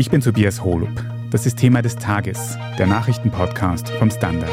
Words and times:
Ich 0.00 0.10
bin 0.10 0.20
Tobias 0.20 0.62
Holub. 0.62 1.04
Das 1.32 1.44
ist 1.44 1.58
Thema 1.58 1.82
des 1.82 1.96
Tages, 1.96 2.56
der 2.78 2.86
Nachrichtenpodcast 2.86 3.88
vom 3.90 4.12
Standard. 4.12 4.48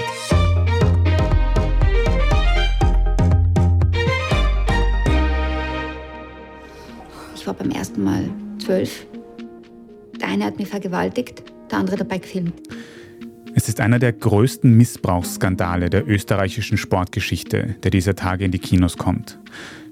Ich 7.36 7.46
war 7.46 7.54
beim 7.54 7.70
ersten 7.70 8.04
Mal 8.04 8.28
zwölf. 8.58 9.06
Der 10.20 10.30
eine 10.30 10.46
hat 10.46 10.58
mich 10.58 10.68
vergewaltigt, 10.68 11.44
der 11.70 11.78
andere 11.78 11.98
dabei 11.98 12.18
gefilmt. 12.18 12.60
Es 13.54 13.70
ist 13.70 13.80
einer 13.80 14.00
der 14.00 14.14
größten 14.14 14.76
Missbrauchsskandale 14.76 15.92
der 15.92 16.10
österreichischen 16.10 16.80
Sportgeschichte, 16.80 17.76
der 17.84 17.92
dieser 17.92 18.16
Tage 18.16 18.46
in 18.46 18.52
die 18.52 18.58
Kinos 18.58 18.98
kommt. 18.98 19.38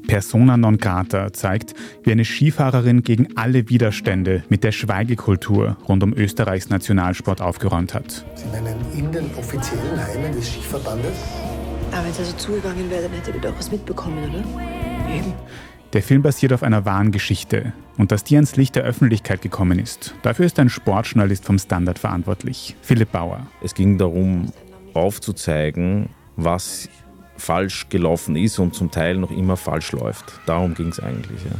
Persona 0.07 0.57
non 0.57 0.77
grata 0.77 1.33
zeigt, 1.33 1.73
wie 2.03 2.11
eine 2.11 2.25
Skifahrerin 2.25 3.03
gegen 3.03 3.35
alle 3.35 3.69
Widerstände 3.69 4.43
mit 4.49 4.63
der 4.63 4.71
Schweigekultur 4.71 5.77
rund 5.87 6.03
um 6.03 6.13
Österreichs 6.13 6.69
Nationalsport 6.69 7.41
aufgeräumt 7.41 7.93
hat. 7.93 8.25
Sie 8.35 8.45
meinen 8.51 8.75
in 8.95 9.11
den 9.11 9.25
offiziellen 9.37 9.99
Heimen 9.99 10.33
des 10.33 10.49
Skiverbandes? 10.49 11.17
Aber 11.91 12.03
wenn 12.03 12.11
es 12.11 12.19
also 12.19 12.35
zugegangen 12.37 12.89
wäre, 12.89 13.03
dann 13.03 13.11
hättet 13.11 13.35
ihr 13.35 13.41
doch 13.41 13.57
was 13.57 13.71
mitbekommen, 13.71 14.17
oder? 14.29 14.43
Eben. 15.13 15.33
Der 15.93 16.01
Film 16.01 16.23
basiert 16.23 16.53
auf 16.53 16.63
einer 16.63 16.85
wahren 16.85 17.11
Geschichte. 17.11 17.71
Und 17.97 18.11
dass 18.11 18.23
die 18.23 18.35
ans 18.35 18.55
Licht 18.55 18.75
der 18.75 18.83
Öffentlichkeit 18.83 19.43
gekommen 19.43 19.77
ist, 19.77 20.15
dafür 20.23 20.47
ist 20.47 20.57
ein 20.57 20.69
Sportjournalist 20.69 21.45
vom 21.45 21.59
Standard 21.59 21.99
verantwortlich, 21.99 22.75
Philipp 22.81 23.11
Bauer. 23.11 23.45
Es 23.61 23.75
ging 23.75 23.99
darum, 23.99 24.51
aufzuzeigen, 24.95 26.09
was 26.35 26.89
falsch 27.37 27.87
gelaufen 27.89 28.35
ist 28.35 28.59
und 28.59 28.73
zum 28.75 28.91
Teil 28.91 29.17
noch 29.17 29.31
immer 29.31 29.57
falsch 29.57 29.91
läuft. 29.91 30.39
Darum 30.45 30.73
ging 30.73 30.89
es 30.89 30.99
eigentlich. 30.99 31.43
Ja. 31.43 31.55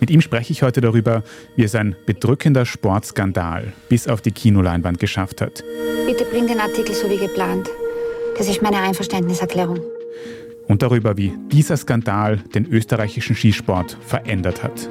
Mit 0.00 0.10
ihm 0.10 0.20
spreche 0.20 0.52
ich 0.52 0.62
heute 0.62 0.80
darüber, 0.80 1.24
wie 1.56 1.64
es 1.64 1.74
ein 1.74 1.96
bedrückender 2.06 2.64
Sportskandal 2.64 3.72
bis 3.88 4.06
auf 4.06 4.20
die 4.20 4.30
Kinoleinwand 4.30 5.00
geschafft 5.00 5.40
hat. 5.40 5.64
Bitte 6.06 6.24
bring 6.24 6.46
den 6.46 6.60
Artikel 6.60 6.94
so 6.94 7.10
wie 7.10 7.16
geplant. 7.16 7.68
Das 8.36 8.48
ist 8.48 8.62
meine 8.62 8.78
Einverständniserklärung. 8.78 9.80
Und 10.68 10.82
darüber, 10.82 11.16
wie 11.16 11.32
dieser 11.50 11.76
Skandal 11.76 12.36
den 12.54 12.66
österreichischen 12.66 13.34
Skisport 13.34 13.96
verändert 14.00 14.62
hat. 14.62 14.88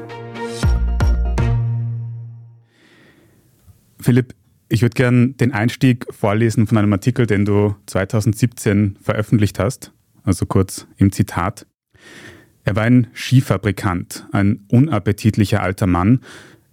Philipp, 4.00 4.34
ich 4.70 4.82
würde 4.82 4.96
gerne 4.96 5.30
den 5.30 5.54
Einstieg 5.54 6.06
vorlesen 6.10 6.68
von 6.68 6.78
einem 6.78 6.92
Artikel, 6.92 7.26
den 7.26 7.46
du 7.46 7.76
2017 7.86 8.98
veröffentlicht 9.02 9.60
hast 9.60 9.94
also 10.28 10.46
kurz 10.46 10.88
im 10.98 11.12
Zitat. 11.12 11.66
Er 12.64 12.76
war 12.76 12.84
ein 12.84 13.08
Skifabrikant, 13.14 14.28
ein 14.34 14.66
unappetitlicher 14.70 15.64
alter 15.64 15.88
Mann. 15.88 16.20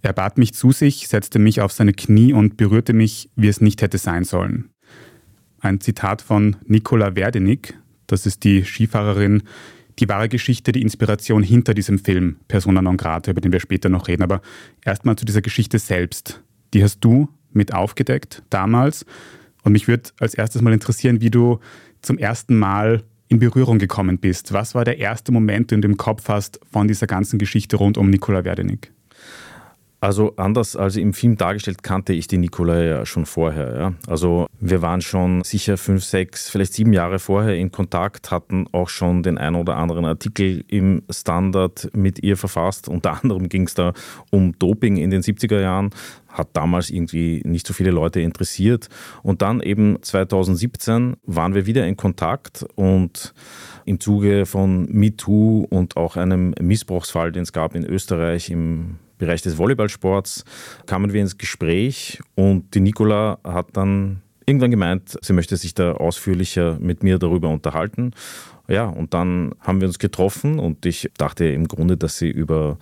Er 0.01 0.13
bat 0.13 0.37
mich 0.37 0.53
zu 0.53 0.71
sich, 0.71 1.07
setzte 1.07 1.39
mich 1.39 1.61
auf 1.61 1.71
seine 1.71 1.93
Knie 1.93 2.33
und 2.33 2.57
berührte 2.57 2.93
mich, 2.93 3.29
wie 3.35 3.47
es 3.47 3.61
nicht 3.61 3.81
hätte 3.81 3.97
sein 3.97 4.25
sollen. 4.25 4.69
Ein 5.61 5.79
Zitat 5.79 6.21
von 6.21 6.57
Nicola 6.65 7.15
Werdenig, 7.15 7.75
das 8.07 8.25
ist 8.25 8.43
die 8.43 8.63
Skifahrerin, 8.63 9.43
die 9.97 10.09
wahre 10.09 10.27
Geschichte, 10.27 10.73
die 10.73 10.81
Inspiration 10.81 11.41
hinter 11.41 11.73
diesem 11.73 11.97
Film 11.97 12.35
Persona 12.49 12.81
non 12.81 12.97
grata, 12.97 13.31
über 13.31 13.39
den 13.39 13.53
wir 13.53 13.61
später 13.61 13.87
noch 13.87 14.09
reden. 14.09 14.23
Aber 14.23 14.41
erstmal 14.83 15.15
zu 15.15 15.25
dieser 15.25 15.41
Geschichte 15.41 15.79
selbst. 15.79 16.43
Die 16.73 16.83
hast 16.83 16.99
du 16.99 17.29
mit 17.53 17.73
aufgedeckt 17.73 18.43
damals. 18.49 19.05
Und 19.63 19.71
mich 19.71 19.87
würde 19.87 20.09
als 20.19 20.33
erstes 20.33 20.61
mal 20.61 20.73
interessieren, 20.73 21.21
wie 21.21 21.31
du 21.31 21.59
zum 22.01 22.17
ersten 22.17 22.57
Mal 22.57 23.03
in 23.35 23.39
Berührung 23.39 23.79
gekommen 23.79 24.17
bist. 24.17 24.53
Was 24.53 24.75
war 24.75 24.85
der 24.85 24.97
erste 24.97 25.31
Moment, 25.31 25.71
den 25.71 25.81
du 25.81 25.87
im 25.89 25.97
Kopf 25.97 26.29
hast 26.29 26.59
von 26.71 26.87
dieser 26.87 27.07
ganzen 27.07 27.37
Geschichte 27.37 27.75
rund 27.75 27.97
um 27.97 28.09
Nikola 28.09 28.43
Werdenig? 28.43 28.91
Also 30.01 30.33
anders 30.37 30.75
als 30.75 30.97
im 30.97 31.13
Film 31.13 31.35
dargestellt, 31.35 31.81
kannte 31.81 32.13
ich 32.13 32.27
die 32.27 32.37
Nikola 32.37 32.83
ja 32.83 33.05
schon 33.05 33.25
vorher. 33.25 33.75
Ja. 33.75 33.93
Also 34.07 34.45
wir 34.59 34.81
waren 34.81 35.01
schon 35.01 35.43
sicher 35.43 35.77
fünf, 35.77 36.03
sechs, 36.03 36.49
vielleicht 36.49 36.73
sieben 36.73 36.93
Jahre 36.93 37.17
vorher 37.17 37.55
in 37.55 37.71
Kontakt, 37.71 38.29
hatten 38.29 38.67
auch 38.71 38.87
schon 38.87 39.23
den 39.23 39.37
einen 39.37 39.55
oder 39.55 39.77
anderen 39.77 40.05
Artikel 40.05 40.63
im 40.67 41.01
Standard 41.09 41.89
mit 41.93 42.21
ihr 42.21 42.37
verfasst. 42.37 42.87
Unter 42.87 43.19
anderem 43.23 43.49
ging 43.49 43.63
es 43.63 43.73
da 43.73 43.93
um 44.31 44.57
Doping 44.59 44.97
in 44.97 45.09
den 45.09 45.23
70er 45.23 45.59
Jahren 45.59 45.89
hat 46.35 46.49
damals 46.53 46.89
irgendwie 46.89 47.41
nicht 47.45 47.65
so 47.65 47.73
viele 47.73 47.91
Leute 47.91 48.21
interessiert. 48.21 48.89
Und 49.23 49.41
dann 49.41 49.61
eben 49.61 49.97
2017 50.01 51.17
waren 51.25 51.55
wir 51.55 51.65
wieder 51.65 51.87
in 51.87 51.97
Kontakt 51.97 52.65
und 52.75 53.33
im 53.85 53.99
Zuge 53.99 54.45
von 54.45 54.85
MeToo 54.91 55.65
und 55.69 55.97
auch 55.97 56.17
einem 56.17 56.53
Missbrauchsfall, 56.59 57.31
den 57.31 57.43
es 57.43 57.53
gab 57.53 57.75
in 57.75 57.85
Österreich 57.85 58.49
im 58.49 58.97
Bereich 59.17 59.41
des 59.41 59.57
Volleyballsports, 59.57 60.43
kamen 60.87 61.13
wir 61.13 61.21
ins 61.21 61.37
Gespräch 61.37 62.19
und 62.35 62.75
die 62.75 62.81
Nicola 62.81 63.39
hat 63.45 63.67
dann 63.73 64.21
irgendwann 64.45 64.71
gemeint, 64.71 65.17
sie 65.21 65.33
möchte 65.33 65.55
sich 65.57 65.73
da 65.73 65.93
ausführlicher 65.93 66.77
mit 66.79 67.01
mir 67.01 67.17
darüber 67.17 67.49
unterhalten. 67.49 68.11
Ja, 68.67 68.87
und 68.87 69.13
dann 69.13 69.53
haben 69.59 69.79
wir 69.79 69.87
uns 69.87 69.99
getroffen 69.99 70.59
und 70.59 70.85
ich 70.85 71.11
dachte 71.17 71.45
im 71.45 71.67
Grunde, 71.67 71.97
dass 71.97 72.17
sie 72.17 72.29
über, 72.29 72.77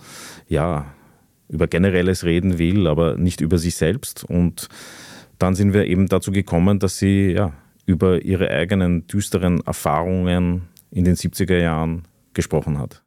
ja, 0.48 0.86
über 1.48 1.66
Generelles 1.66 2.24
reden 2.24 2.58
will, 2.58 2.86
aber 2.86 3.16
nicht 3.16 3.40
über 3.40 3.58
sich 3.58 3.74
selbst. 3.74 4.24
Und 4.24 4.68
dann 5.38 5.54
sind 5.54 5.72
wir 5.72 5.86
eben 5.86 6.08
dazu 6.08 6.32
gekommen, 6.32 6.78
dass 6.78 6.98
sie 6.98 7.32
ja, 7.32 7.52
über 7.86 8.22
ihre 8.22 8.50
eigenen 8.50 9.06
düsteren 9.06 9.60
Erfahrungen 9.66 10.62
in 10.90 11.04
den 11.04 11.16
70er 11.16 11.58
Jahren 11.58 12.02
gesprochen 12.32 12.78
hat. 12.78 13.02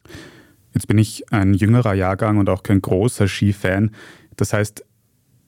Jetzt 0.73 0.87
bin 0.87 0.97
ich 0.97 1.31
ein 1.31 1.53
jüngerer 1.53 1.93
Jahrgang 1.93 2.37
und 2.37 2.49
auch 2.49 2.63
kein 2.63 2.81
großer 2.81 3.27
Skifan. 3.27 3.91
Das 4.35 4.53
heißt, 4.53 4.85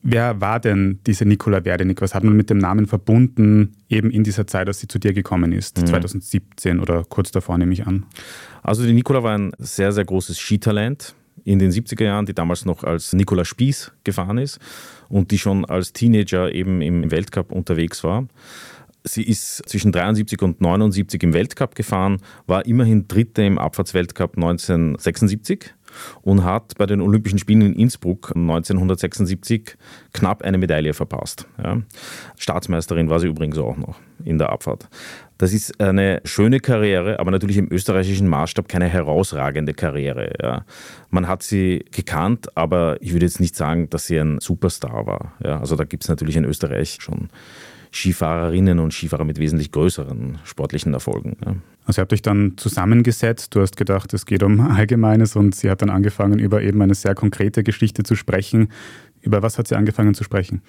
wer 0.01 0.41
war 0.41 0.59
denn 0.59 0.99
diese 1.05 1.25
Nicola 1.25 1.63
Werdenig? 1.65 2.01
Was 2.01 2.15
hat 2.15 2.23
man 2.23 2.35
mit 2.35 2.49
dem 2.49 2.57
Namen 2.57 2.87
verbunden, 2.87 3.73
eben 3.89 4.09
in 4.09 4.23
dieser 4.23 4.47
Zeit, 4.47 4.67
als 4.67 4.79
sie 4.79 4.87
zu 4.87 4.97
dir 4.97 5.13
gekommen 5.13 5.51
ist, 5.51 5.79
mhm. 5.79 5.87
2017 5.87 6.79
oder 6.79 7.03
kurz 7.03 7.31
davor, 7.31 7.57
nehme 7.57 7.73
ich 7.73 7.85
an? 7.85 8.05
Also 8.63 8.85
die 8.85 8.93
Nicola 8.93 9.21
war 9.21 9.37
ein 9.37 9.51
sehr, 9.59 9.91
sehr 9.91 10.05
großes 10.05 10.37
Skitalent 10.37 11.13
in 11.43 11.59
den 11.59 11.71
70er 11.71 12.03
Jahren, 12.03 12.25
die 12.25 12.33
damals 12.33 12.65
noch 12.65 12.83
als 12.83 13.13
Nicola 13.13 13.45
Spieß 13.45 13.91
gefahren 14.03 14.37
ist 14.37 14.59
und 15.07 15.31
die 15.31 15.37
schon 15.37 15.65
als 15.65 15.93
Teenager 15.93 16.53
eben 16.53 16.81
im 16.81 17.11
Weltcup 17.11 17.51
unterwegs 17.51 18.03
war. 18.03 18.27
Sie 19.03 19.23
ist 19.23 19.63
zwischen 19.67 19.91
73 19.91 20.41
und 20.41 20.61
79 20.61 21.23
im 21.23 21.33
Weltcup 21.33 21.73
gefahren, 21.73 22.21
war 22.47 22.65
immerhin 22.65 23.07
Dritte 23.07 23.43
im 23.43 23.57
Abfahrtsweltcup 23.57 24.35
1976 24.35 25.73
und 26.21 26.43
hat 26.43 26.77
bei 26.77 26.85
den 26.85 27.01
Olympischen 27.01 27.39
Spielen 27.39 27.61
in 27.61 27.73
Innsbruck 27.73 28.31
1976 28.35 29.77
knapp 30.13 30.41
eine 30.41 30.57
Medaille 30.57 30.93
verpasst. 30.93 31.47
Ja. 31.63 31.81
Staatsmeisterin 32.37 33.09
war 33.09 33.19
sie 33.19 33.27
übrigens 33.27 33.57
auch 33.57 33.77
noch 33.77 33.99
in 34.23 34.37
der 34.37 34.51
Abfahrt. 34.51 34.89
Das 35.37 35.53
ist 35.53 35.79
eine 35.79 36.21
schöne 36.25 36.59
Karriere, 36.59 37.19
aber 37.19 37.31
natürlich 37.31 37.57
im 37.57 37.71
österreichischen 37.71 38.27
Maßstab 38.27 38.67
keine 38.67 38.87
herausragende 38.87 39.73
Karriere. 39.73 40.33
Ja. 40.41 40.65
Man 41.09 41.27
hat 41.27 41.43
sie 41.43 41.85
gekannt, 41.91 42.57
aber 42.57 42.97
ich 43.01 43.13
würde 43.13 43.25
jetzt 43.25 43.39
nicht 43.39 43.55
sagen, 43.55 43.89
dass 43.89 44.07
sie 44.07 44.17
ein 44.17 44.39
Superstar 44.41 45.05
war. 45.05 45.33
Ja. 45.43 45.59
Also 45.59 45.77
da 45.77 45.85
gibt 45.85 46.03
es 46.03 46.09
natürlich 46.09 46.35
in 46.35 46.43
Österreich 46.43 46.97
schon 46.99 47.29
Skifahrerinnen 47.91 48.79
und 48.79 48.93
Skifahrer 48.93 49.23
mit 49.23 49.39
wesentlich 49.39 49.71
größeren 49.71 50.39
sportlichen 50.43 50.93
Erfolgen. 50.93 51.37
Ja. 51.43 51.55
Also 51.85 51.99
ihr 51.99 52.03
habt 52.03 52.13
euch 52.13 52.21
dann 52.21 52.53
zusammengesetzt, 52.57 53.55
du 53.55 53.61
hast 53.61 53.77
gedacht, 53.77 54.13
es 54.13 54.25
geht 54.25 54.43
um 54.43 54.59
Allgemeines 54.71 55.35
und 55.35 55.55
sie 55.55 55.69
hat 55.69 55.81
dann 55.81 55.89
angefangen, 55.89 56.39
über 56.39 56.61
eben 56.61 56.81
eine 56.81 56.93
sehr 56.93 57.15
konkrete 57.15 57.63
Geschichte 57.63 58.03
zu 58.03 58.15
sprechen. 58.15 58.69
Über 59.21 59.41
was 59.41 59.57
hat 59.57 59.67
sie 59.67 59.75
angefangen 59.75 60.13
zu 60.13 60.23
sprechen? 60.23 60.61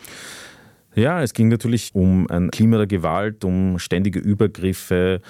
Ja, 0.95 1.23
es 1.23 1.35
ging 1.35 1.49
natürlich 1.49 1.91
um 1.95 2.29
ein 2.31 2.51
Klima 2.51 2.79
der 2.79 2.87
Gewalt, 2.87 3.45
um 3.45 3.79
ständige 3.79 4.19
Übergriffe 4.19 5.21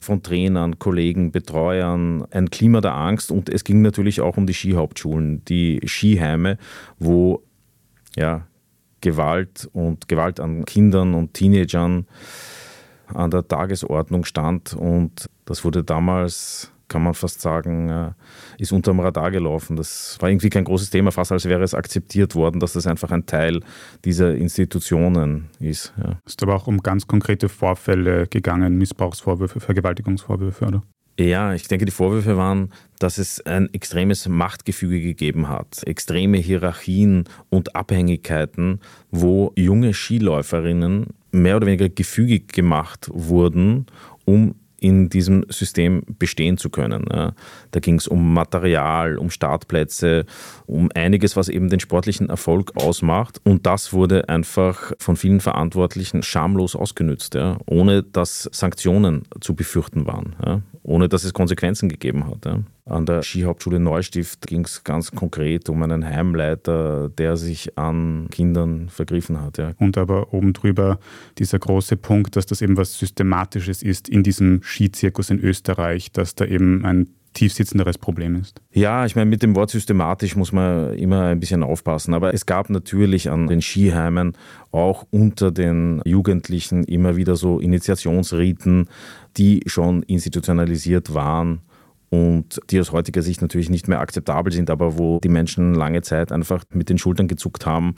von 0.00 0.22
Trainern, 0.22 0.78
Kollegen, 0.78 1.30
Betreuern, 1.30 2.24
ein 2.30 2.50
Klima 2.50 2.80
der 2.80 2.94
Angst 2.94 3.30
und 3.30 3.48
es 3.48 3.64
ging 3.64 3.82
natürlich 3.82 4.20
auch 4.20 4.36
um 4.36 4.46
die 4.46 4.54
Skihauptschulen, 4.54 5.44
die 5.44 5.80
Skiheime, 5.86 6.58
wo 6.98 7.42
ja, 8.16 8.46
Gewalt 9.04 9.68
und 9.74 10.08
Gewalt 10.08 10.40
an 10.40 10.64
Kindern 10.64 11.12
und 11.12 11.34
Teenagern 11.34 12.06
an 13.12 13.30
der 13.30 13.46
Tagesordnung 13.46 14.24
stand. 14.24 14.72
Und 14.72 15.28
das 15.44 15.62
wurde 15.62 15.84
damals, 15.84 16.72
kann 16.88 17.02
man 17.02 17.12
fast 17.12 17.42
sagen, 17.42 17.90
äh, 17.90 18.12
ist 18.56 18.72
unterm 18.72 19.00
Radar 19.00 19.30
gelaufen. 19.30 19.76
Das 19.76 20.16
war 20.20 20.30
irgendwie 20.30 20.48
kein 20.48 20.64
großes 20.64 20.88
Thema, 20.88 21.12
fast 21.12 21.32
als 21.32 21.44
wäre 21.44 21.62
es 21.62 21.74
akzeptiert 21.74 22.34
worden, 22.34 22.60
dass 22.60 22.72
das 22.72 22.86
einfach 22.86 23.10
ein 23.10 23.26
Teil 23.26 23.60
dieser 24.06 24.34
Institutionen 24.34 25.50
ist. 25.60 25.92
Ja. 25.98 26.18
Ist 26.24 26.42
aber 26.42 26.54
auch 26.54 26.66
um 26.66 26.78
ganz 26.78 27.06
konkrete 27.06 27.50
Vorfälle 27.50 28.26
gegangen, 28.26 28.78
Missbrauchsvorwürfe, 28.78 29.60
Vergewaltigungsvorwürfe, 29.60 30.64
oder? 30.64 30.82
Ja, 31.18 31.54
ich 31.54 31.68
denke, 31.68 31.84
die 31.84 31.92
Vorwürfe 31.92 32.36
waren, 32.36 32.72
dass 32.98 33.18
es 33.18 33.40
ein 33.46 33.72
extremes 33.72 34.28
Machtgefüge 34.28 35.00
gegeben 35.00 35.48
hat, 35.48 35.82
extreme 35.86 36.38
Hierarchien 36.38 37.24
und 37.50 37.76
Abhängigkeiten, 37.76 38.80
wo 39.10 39.52
junge 39.54 39.94
Skiläuferinnen 39.94 41.06
mehr 41.30 41.56
oder 41.56 41.66
weniger 41.66 41.88
gefügig 41.88 42.48
gemacht 42.48 43.08
wurden, 43.12 43.86
um 44.24 44.56
in 44.84 45.08
diesem 45.08 45.46
System 45.48 46.02
bestehen 46.18 46.58
zu 46.58 46.68
können. 46.68 47.06
Da 47.06 47.80
ging 47.80 47.94
es 47.94 48.06
um 48.06 48.34
Material, 48.34 49.16
um 49.16 49.30
Startplätze, 49.30 50.26
um 50.66 50.90
einiges, 50.94 51.36
was 51.36 51.48
eben 51.48 51.70
den 51.70 51.80
sportlichen 51.80 52.28
Erfolg 52.28 52.72
ausmacht. 52.76 53.40
Und 53.44 53.64
das 53.64 53.94
wurde 53.94 54.28
einfach 54.28 54.92
von 54.98 55.16
vielen 55.16 55.40
Verantwortlichen 55.40 56.22
schamlos 56.22 56.76
ausgenützt, 56.76 57.38
ohne 57.64 58.02
dass 58.02 58.50
Sanktionen 58.52 59.22
zu 59.40 59.54
befürchten 59.54 60.06
waren, 60.06 60.62
ohne 60.82 61.08
dass 61.08 61.24
es 61.24 61.32
Konsequenzen 61.32 61.88
gegeben 61.88 62.26
hat. 62.26 62.46
An 62.86 63.06
der 63.06 63.22
Skihauptschule 63.22 63.80
Neustift 63.80 64.46
ging 64.46 64.66
es 64.66 64.84
ganz 64.84 65.10
konkret 65.10 65.70
um 65.70 65.82
einen 65.82 66.04
Heimleiter, 66.04 67.08
der 67.08 67.38
sich 67.38 67.78
an 67.78 68.28
Kindern 68.30 68.90
vergriffen 68.90 69.40
hat. 69.40 69.56
Ja. 69.56 69.72
Und 69.78 69.96
aber 69.96 70.34
oben 70.34 70.52
drüber 70.52 70.98
dieser 71.38 71.58
große 71.58 71.96
Punkt, 71.96 72.36
dass 72.36 72.44
das 72.44 72.60
eben 72.60 72.76
was 72.76 72.98
Systematisches 72.98 73.82
ist 73.82 74.10
in 74.10 74.22
diesem 74.22 74.62
Skizirkus 74.62 75.30
in 75.30 75.38
Österreich, 75.38 76.12
dass 76.12 76.34
da 76.34 76.44
eben 76.44 76.84
ein 76.84 77.08
tiefsitzenderes 77.32 77.96
Problem 77.96 78.36
ist. 78.36 78.60
Ja, 78.72 79.06
ich 79.06 79.16
meine, 79.16 79.30
mit 79.30 79.42
dem 79.42 79.56
Wort 79.56 79.70
systematisch 79.70 80.36
muss 80.36 80.52
man 80.52 80.92
immer 80.92 81.22
ein 81.22 81.40
bisschen 81.40 81.62
aufpassen. 81.62 82.12
Aber 82.12 82.34
es 82.34 82.44
gab 82.44 82.68
natürlich 82.68 83.30
an 83.30 83.46
den 83.46 83.62
Skiheimen 83.62 84.36
auch 84.72 85.06
unter 85.10 85.50
den 85.50 86.02
Jugendlichen 86.04 86.84
immer 86.84 87.16
wieder 87.16 87.36
so 87.36 87.60
Initiationsriten, 87.60 88.90
die 89.38 89.62
schon 89.66 90.02
institutionalisiert 90.02 91.14
waren 91.14 91.62
und 92.14 92.60
die 92.70 92.78
aus 92.78 92.92
heutiger 92.92 93.22
Sicht 93.22 93.42
natürlich 93.42 93.70
nicht 93.70 93.88
mehr 93.88 94.00
akzeptabel 94.00 94.52
sind, 94.52 94.70
aber 94.70 94.98
wo 94.98 95.18
die 95.20 95.28
Menschen 95.28 95.74
lange 95.74 96.02
Zeit 96.02 96.30
einfach 96.30 96.64
mit 96.70 96.88
den 96.88 96.98
Schultern 96.98 97.26
gezuckt 97.26 97.66
haben 97.66 97.96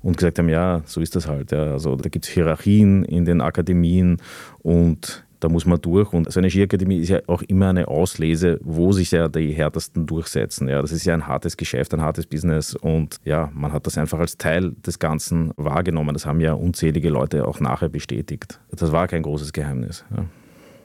und 0.00 0.16
gesagt 0.16 0.38
haben, 0.38 0.48
ja, 0.48 0.82
so 0.86 1.00
ist 1.00 1.16
das 1.16 1.28
halt. 1.28 1.52
Ja. 1.52 1.72
Also 1.72 1.96
da 1.96 2.08
gibt 2.08 2.24
es 2.24 2.30
Hierarchien 2.30 3.04
in 3.04 3.24
den 3.24 3.40
Akademien 3.40 4.18
und 4.60 5.24
da 5.40 5.48
muss 5.48 5.66
man 5.66 5.80
durch. 5.80 6.12
Und 6.12 6.32
so 6.32 6.40
eine 6.40 6.50
Skiakademie 6.50 6.98
ist 6.98 7.10
ja 7.10 7.20
auch 7.26 7.42
immer 7.42 7.68
eine 7.68 7.88
Auslese, 7.88 8.58
wo 8.62 8.92
sich 8.92 9.10
ja 9.10 9.28
die 9.28 9.52
härtesten 9.52 10.06
durchsetzen. 10.06 10.68
Ja, 10.68 10.80
das 10.80 10.92
ist 10.92 11.04
ja 11.04 11.14
ein 11.14 11.26
hartes 11.26 11.56
Geschäft, 11.56 11.92
ein 11.94 12.00
hartes 12.00 12.26
Business 12.26 12.74
und 12.74 13.18
ja, 13.24 13.50
man 13.54 13.72
hat 13.72 13.86
das 13.86 13.98
einfach 13.98 14.18
als 14.18 14.36
Teil 14.36 14.72
des 14.86 14.98
Ganzen 14.98 15.52
wahrgenommen. 15.56 16.14
Das 16.14 16.26
haben 16.26 16.40
ja 16.40 16.54
unzählige 16.54 17.10
Leute 17.10 17.46
auch 17.46 17.60
nachher 17.60 17.88
bestätigt. 17.88 18.60
Das 18.70 18.92
war 18.92 19.08
kein 19.08 19.22
großes 19.22 19.52
Geheimnis. 19.52 20.04
Ja. 20.16 20.24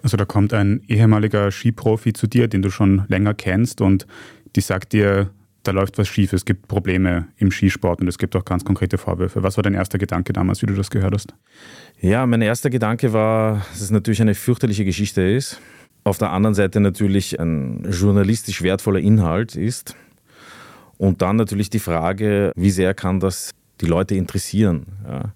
Also 0.03 0.17
da 0.17 0.25
kommt 0.25 0.53
ein 0.53 0.81
ehemaliger 0.87 1.49
Skiprofi 1.49 2.11
zu 2.11 2.27
dir, 2.27 2.49
den 2.49 2.61
du 2.61 2.69
schon 2.69 3.03
länger 3.07 3.33
kennst 3.33 3.79
und 3.81 4.05
die 4.55 4.61
sagt 4.61 4.91
dir, 4.91 5.31
da 5.63 5.71
läuft 5.71 5.97
was 5.97 6.09
schief, 6.09 6.33
es 6.33 6.43
gibt 6.43 6.67
Probleme 6.67 7.29
im 7.37 7.49
Skisport 7.49 8.01
und 8.01 8.09
es 8.09 8.17
gibt 8.17 8.35
auch 8.35 8.43
ganz 8.43 8.65
konkrete 8.65 8.97
Vorwürfe. 8.97 9.43
Was 9.43 9.55
war 9.55 9.63
dein 9.63 9.73
erster 9.73 9.97
Gedanke 9.97 10.33
damals, 10.33 10.61
wie 10.61 10.65
du 10.65 10.73
das 10.73 10.89
gehört 10.89 11.13
hast? 11.13 11.33
Ja, 12.01 12.25
mein 12.25 12.41
erster 12.41 12.69
Gedanke 12.69 13.13
war, 13.13 13.65
dass 13.71 13.79
es 13.79 13.91
natürlich 13.91 14.21
eine 14.21 14.35
fürchterliche 14.35 14.83
Geschichte 14.83 15.21
ist. 15.21 15.61
Auf 16.03 16.17
der 16.17 16.31
anderen 16.31 16.53
Seite 16.53 16.81
natürlich 16.81 17.39
ein 17.39 17.87
journalistisch 17.89 18.61
wertvoller 18.61 18.99
Inhalt 18.99 19.55
ist. 19.55 19.95
Und 20.97 21.21
dann 21.21 21.37
natürlich 21.37 21.69
die 21.69 21.79
Frage, 21.79 22.51
wie 22.57 22.71
sehr 22.71 22.93
kann 22.93 23.21
das 23.21 23.51
die 23.79 23.85
Leute 23.85 24.15
interessieren? 24.15 24.85
Ja 25.07 25.33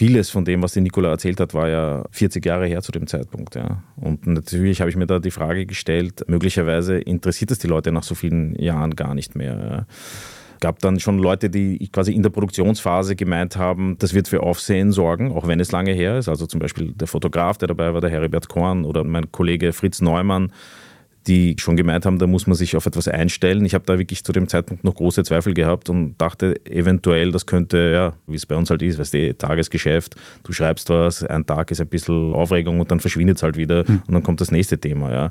vieles 0.00 0.30
von 0.30 0.46
dem, 0.46 0.62
was 0.62 0.72
die 0.72 0.80
Nicola 0.80 1.10
erzählt 1.10 1.40
hat, 1.40 1.52
war 1.52 1.68
ja 1.68 2.04
40 2.10 2.42
Jahre 2.46 2.66
her 2.66 2.80
zu 2.80 2.90
dem 2.90 3.06
Zeitpunkt. 3.06 3.54
Ja. 3.54 3.82
Und 3.96 4.26
natürlich 4.26 4.80
habe 4.80 4.88
ich 4.88 4.96
mir 4.96 5.06
da 5.06 5.18
die 5.18 5.30
Frage 5.30 5.66
gestellt, 5.66 6.24
möglicherweise 6.26 6.96
interessiert 6.96 7.50
es 7.50 7.58
die 7.58 7.66
Leute 7.66 7.92
nach 7.92 8.02
so 8.02 8.14
vielen 8.14 8.54
Jahren 8.58 8.96
gar 8.96 9.14
nicht 9.14 9.36
mehr. 9.36 9.58
Ja 9.70 9.86
gab 10.62 10.78
dann 10.80 11.00
schon 11.00 11.18
Leute, 11.18 11.48
die 11.48 11.88
quasi 11.88 12.12
in 12.12 12.22
der 12.22 12.28
Produktionsphase 12.28 13.16
gemeint 13.16 13.56
haben, 13.56 13.96
das 13.98 14.12
wird 14.12 14.28
für 14.28 14.42
Aufsehen 14.42 14.92
sorgen, 14.92 15.32
auch 15.32 15.48
wenn 15.48 15.58
es 15.58 15.72
lange 15.72 15.92
her 15.92 16.18
ist. 16.18 16.28
Also 16.28 16.46
zum 16.46 16.60
Beispiel 16.60 16.92
der 16.92 17.08
Fotograf, 17.08 17.56
der 17.56 17.68
dabei 17.68 17.94
war, 17.94 18.02
der 18.02 18.10
Heribert 18.10 18.48
Korn 18.48 18.84
oder 18.84 19.02
mein 19.02 19.32
Kollege 19.32 19.72
Fritz 19.72 20.02
Neumann, 20.02 20.52
die 21.26 21.56
schon 21.58 21.76
gemeint 21.76 22.06
haben, 22.06 22.18
da 22.18 22.26
muss 22.26 22.46
man 22.46 22.56
sich 22.56 22.76
auf 22.76 22.86
etwas 22.86 23.06
einstellen. 23.06 23.64
Ich 23.64 23.74
habe 23.74 23.84
da 23.84 23.98
wirklich 23.98 24.24
zu 24.24 24.32
dem 24.32 24.48
Zeitpunkt 24.48 24.84
noch 24.84 24.94
große 24.94 25.22
Zweifel 25.22 25.54
gehabt 25.54 25.90
und 25.90 26.16
dachte 26.18 26.54
eventuell, 26.64 27.30
das 27.30 27.46
könnte, 27.46 27.90
ja, 27.92 28.12
wie 28.26 28.36
es 28.36 28.46
bei 28.46 28.56
uns 28.56 28.70
halt 28.70 28.82
ist, 28.82 28.98
weißt 28.98 29.14
du, 29.14 29.34
Tagesgeschäft, 29.36 30.16
du 30.44 30.52
schreibst 30.52 30.88
was, 30.88 31.22
ein 31.22 31.44
Tag 31.44 31.70
ist 31.70 31.80
ein 31.80 31.88
bisschen 31.88 32.32
Aufregung 32.32 32.80
und 32.80 32.90
dann 32.90 33.00
verschwindet 33.00 33.36
es 33.36 33.42
halt 33.42 33.56
wieder 33.56 33.84
hm. 33.86 34.02
und 34.06 34.14
dann 34.14 34.22
kommt 34.22 34.40
das 34.40 34.50
nächste 34.50 34.78
Thema, 34.78 35.12
ja. 35.12 35.30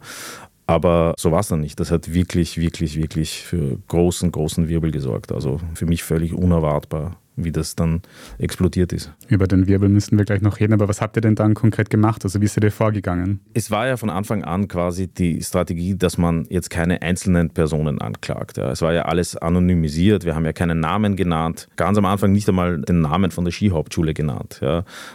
Aber 0.67 1.15
so 1.17 1.31
war 1.31 1.39
es 1.39 1.47
dann 1.47 1.61
nicht. 1.61 1.79
Das 1.79 1.89
hat 1.89 2.13
wirklich, 2.13 2.59
wirklich, 2.59 2.95
wirklich 2.95 3.41
für 3.41 3.79
großen, 3.87 4.31
großen 4.31 4.69
Wirbel 4.69 4.91
gesorgt. 4.91 5.31
Also 5.31 5.59
für 5.73 5.87
mich 5.87 6.03
völlig 6.03 6.31
unerwartbar 6.31 7.17
wie 7.43 7.51
das 7.51 7.75
dann 7.75 8.01
explodiert 8.37 8.93
ist. 8.93 9.11
Über 9.27 9.47
den 9.47 9.67
Wirbel 9.67 9.89
müssen 9.89 10.17
wir 10.17 10.25
gleich 10.25 10.41
noch 10.41 10.59
reden, 10.59 10.73
aber 10.73 10.87
was 10.87 11.01
habt 11.01 11.17
ihr 11.17 11.21
denn 11.21 11.35
dann 11.35 11.53
konkret 11.53 11.89
gemacht? 11.89 12.23
Also 12.23 12.41
wie 12.41 12.47
seid 12.47 12.63
ihr 12.63 12.71
vorgegangen? 12.71 13.39
Es 13.53 13.71
war 13.71 13.87
ja 13.87 13.97
von 13.97 14.09
Anfang 14.09 14.43
an 14.43 14.67
quasi 14.67 15.07
die 15.07 15.41
Strategie, 15.41 15.95
dass 15.95 16.17
man 16.17 16.45
jetzt 16.49 16.69
keine 16.69 17.01
einzelnen 17.01 17.49
Personen 17.49 18.01
anklagt. 18.01 18.57
Es 18.57 18.81
war 18.81 18.93
ja 18.93 19.03
alles 19.03 19.35
anonymisiert, 19.35 20.25
wir 20.25 20.35
haben 20.35 20.45
ja 20.45 20.53
keinen 20.53 20.79
Namen 20.79 21.15
genannt, 21.15 21.67
ganz 21.75 21.97
am 21.97 22.05
Anfang 22.05 22.31
nicht 22.31 22.47
einmal 22.49 22.79
den 22.81 23.01
Namen 23.01 23.31
von 23.31 23.45
der 23.45 23.51
Skihauptschule 23.51 24.13
genannt. 24.13 24.61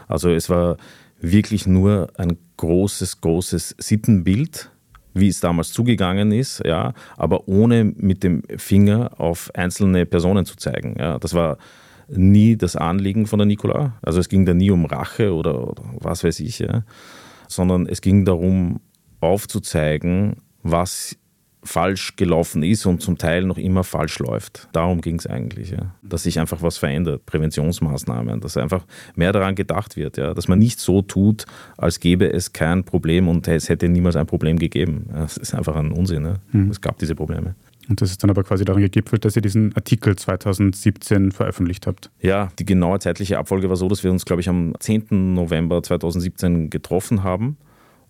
Also 0.09 0.31
es 0.31 0.51
war 0.51 0.77
wirklich 1.21 1.67
nur 1.67 2.11
ein 2.17 2.37
großes, 2.57 3.21
großes 3.21 3.77
Sittenbild, 3.79 4.71
wie 5.15 5.29
es 5.29 5.41
damals 5.41 5.73
zugegangen 5.73 6.33
ist, 6.33 6.61
ja, 6.65 6.93
aber 7.17 7.47
ohne 7.49 7.85
mit 7.85 8.25
dem 8.25 8.43
Finger 8.57 9.13
auf 9.19 9.51
einzelne 9.55 10.07
Personen 10.07 10.45
zu 10.45 10.57
zeigen. 10.57 10.97
Ja. 10.99 11.19
Das 11.19 11.35
war 11.35 11.57
nie 12.09 12.57
das 12.57 12.77
Anliegen 12.77 13.27
von 13.27 13.39
der 13.39 13.47
Nikola. 13.47 13.95
Also 14.03 14.21
es 14.21 14.29
ging 14.29 14.47
da 14.47 14.55
nie 14.55 14.71
um 14.71 14.85
Rache 14.87 15.35
oder, 15.35 15.69
oder 15.69 15.83
was 16.01 16.25
weiß 16.25 16.41
ich, 16.41 16.59
ja. 16.59 16.85
sondern 17.49 17.87
es 17.87 18.01
ging 18.01 18.25
darum, 18.25 18.81
aufzuzeigen, 19.21 20.37
was 20.63 21.17
falsch 21.65 22.17
gelaufen 22.17 22.63
ist 22.63 22.87
und 22.87 23.01
zum 23.01 23.19
Teil 23.19 23.45
noch 23.45 23.59
immer 23.59 23.85
falsch 23.85 24.19
läuft. 24.19 24.69
Darum 24.73 25.01
ging 25.01 25.19
es 25.19 25.27
eigentlich, 25.27 25.71
ja. 25.71 25.95
dass 26.03 26.25
sich 26.25 26.39
einfach 26.39 26.63
was 26.63 26.77
verändert, 26.77 27.25
Präventionsmaßnahmen, 27.27 28.41
dass 28.41 28.57
einfach 28.57 28.85
mehr 29.15 29.33
daran 29.33 29.55
gedacht 29.55 29.97
wird, 29.97 30.17
ja. 30.17 30.35
dass 30.35 30.47
man 30.47 30.59
nicht 30.59 30.79
so 30.79 31.03
tut, 31.03 31.47
als 31.77 32.01
gäbe 32.01 32.31
es 32.31 32.53
kein 32.53 32.85
Problem 32.85 33.29
und 33.29 33.49
es 33.49 33.69
hätte 33.69 33.89
niemals 33.89 34.17
ein 34.17 34.27
Problem 34.27 34.59
gegeben. 34.59 35.07
Das 35.13 35.37
ist 35.37 35.55
einfach 35.55 35.77
ein 35.77 35.91
Unsinn. 35.91 36.25
Ja. 36.25 36.35
Mhm. 36.53 36.71
Es 36.71 36.81
gab 36.81 36.99
diese 36.99 37.15
Probleme. 37.15 37.55
Und 37.89 38.01
das 38.01 38.11
ist 38.11 38.23
dann 38.23 38.31
aber 38.31 38.45
quasi 38.45 38.65
daran 38.65 38.83
gegipfelt, 38.83 39.25
dass 39.25 39.37
ihr 39.37 39.43
diesen 39.43 39.75
Artikel 39.77 40.17
2017 40.17 41.33
veröffentlicht 41.33 41.87
habt. 41.87 42.11
Ja, 42.21 42.51
die 42.59 42.65
genaue 42.65 42.99
zeitliche 42.99 43.39
Abfolge 43.39 43.69
war 43.69 43.77
so, 43.77 43.89
dass 43.89 44.05
wir 44.05 44.11
uns, 44.11 44.25
glaube 44.25 44.41
ich, 44.41 44.49
am 44.49 44.75
10. 44.79 45.35
November 45.35 45.83
2017 45.83 46.71
getroffen 46.71 47.23
haben. 47.23 47.57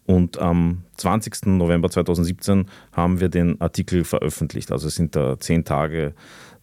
Und 0.06 0.38
am 0.38 0.82
20. 0.98 1.46
November 1.46 1.90
2017 1.90 2.66
haben 2.92 3.20
wir 3.20 3.30
den 3.30 3.60
Artikel 3.60 4.04
veröffentlicht. 4.04 4.70
Also 4.70 4.88
es 4.88 4.96
sind 4.96 5.16
da 5.16 5.38
zehn 5.38 5.64
Tage 5.64 6.14